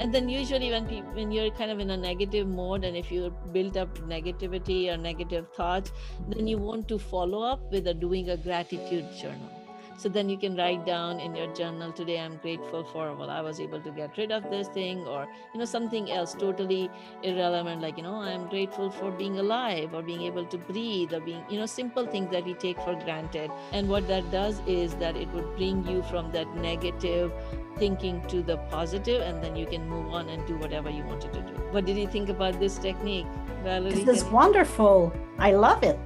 And 0.01 0.13
then 0.13 0.29
usually 0.29 0.71
when 0.71 0.87
people 0.87 1.13
when 1.13 1.31
you're 1.31 1.51
kind 1.51 1.71
of 1.71 1.79
in 1.79 1.91
a 1.91 1.97
negative 1.97 2.49
mode 2.49 2.85
and 2.85 2.97
if 2.97 3.13
you 3.13 3.33
build 3.53 3.77
up 3.77 3.99
negativity 3.99 4.93
or 4.93 4.97
negative 4.97 5.47
thoughts 5.57 5.93
then 6.29 6.49
you 6.49 6.59
want 6.59 6.89
to 6.89 6.99
follow 6.99 7.43
up 7.43 7.71
with 7.71 7.87
a 7.87 7.95
doing 7.95 8.31
a 8.31 8.37
gratitude 8.37 9.07
journal 9.21 9.64
so 9.97 10.09
then 10.09 10.29
you 10.29 10.37
can 10.37 10.57
write 10.57 10.85
down 10.87 11.21
in 11.21 11.35
your 11.35 11.53
journal 11.55 11.93
today 11.93 12.19
i'm 12.21 12.37
grateful 12.39 12.85
for 12.85 13.15
well 13.15 13.31
i 13.31 13.41
was 13.41 13.61
able 13.61 13.81
to 13.81 13.91
get 13.91 14.17
rid 14.17 14.31
of 14.33 14.43
this 14.51 14.69
thing 14.69 15.07
or 15.07 15.27
you 15.53 15.59
know 15.59 15.65
something 15.65 16.11
else 16.11 16.35
totally 16.35 16.91
irrelevant 17.23 17.81
like 17.81 17.97
you 17.97 18.03
know 18.03 18.17
i'm 18.17 18.49
grateful 18.49 18.91
for 18.91 19.11
being 19.11 19.39
alive 19.39 19.95
or 19.95 20.03
being 20.03 20.23
able 20.23 20.45
to 20.45 20.59
breathe 20.59 21.13
or 21.13 21.21
being 21.21 21.43
you 21.49 21.59
know 21.59 21.67
simple 21.67 22.07
things 22.07 22.31
that 22.31 22.45
we 22.45 22.55
take 22.55 22.81
for 22.81 22.95
granted. 23.05 23.51
And 23.73 23.89
what 23.89 24.09
that 24.09 24.31
does 24.31 24.61
is 24.67 24.95
that 24.97 25.17
it 25.17 25.29
would 25.29 25.57
bring 25.57 25.87
you 25.87 26.03
from 26.05 26.31
that 26.33 26.49
negative 26.57 27.33
thinking 27.77 28.21
to 28.29 28.43
the 28.43 28.57
positive 28.71 29.23
and 29.23 29.43
then 29.43 29.57
you 29.57 29.67
can 29.67 29.89
move 29.89 30.13
on 30.13 30.29
and 30.29 30.47
do 30.47 30.57
whatever 30.57 30.91
you 30.91 31.03
wanted 31.05 31.33
to 31.33 31.41
do. 31.41 31.55
What 31.71 31.85
did 31.85 31.97
you 31.97 32.07
think 32.07 32.29
about 32.29 32.61
this 32.61 32.79
technique 32.79 33.27
valerie? 33.63 34.05
This 34.05 34.23
is 34.23 34.25
wonderful. 34.25 35.13
I 35.39 35.53
love 35.53 35.83
it. 35.83 35.99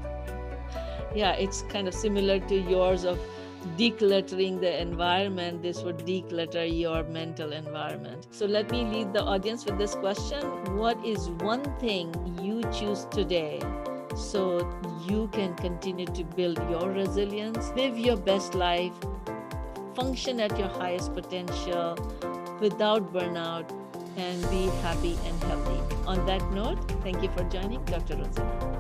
Yeah 1.15 1.33
it's 1.33 1.63
kind 1.63 1.89
of 1.89 1.95
similar 1.95 2.39
to 2.41 2.55
yours 2.55 3.05
of 3.05 3.19
decluttering 3.77 4.61
the 4.61 4.81
environment, 4.81 5.63
this 5.63 5.83
would 5.83 5.99
declutter 5.99 6.67
your 6.67 7.03
mental 7.05 7.53
environment. 7.53 8.27
So 8.31 8.47
let 8.47 8.71
me 8.71 8.85
lead 8.85 9.13
the 9.13 9.23
audience 9.23 9.65
with 9.65 9.79
this 9.79 9.95
question 9.95 10.43
What 10.77 11.05
is 11.05 11.29
one 11.41 11.65
thing 11.79 12.15
you 12.43 12.63
choose 12.73 13.07
today 13.11 13.61
so 14.17 14.59
you 15.09 15.29
can 15.33 15.55
continue 15.55 16.07
to 16.07 16.25
build 16.25 16.59
your 16.71 16.91
resilience, 16.91 17.71
live 17.77 17.99
your 17.99 18.17
best 18.17 18.55
life 18.55 18.93
function 19.95 20.39
at 20.41 20.57
your 20.59 20.69
highest 20.69 21.13
potential 21.13 21.97
without 22.61 23.13
burnout 23.13 23.69
and 24.17 24.43
be 24.51 24.67
happy 24.83 25.17
and 25.25 25.43
healthy. 25.45 25.97
On 26.07 26.25
that 26.27 26.43
note, 26.53 26.79
thank 27.03 27.23
you 27.23 27.31
for 27.31 27.45
joining 27.45 27.85
Dr. 27.85 28.17
Rosina. 28.17 28.78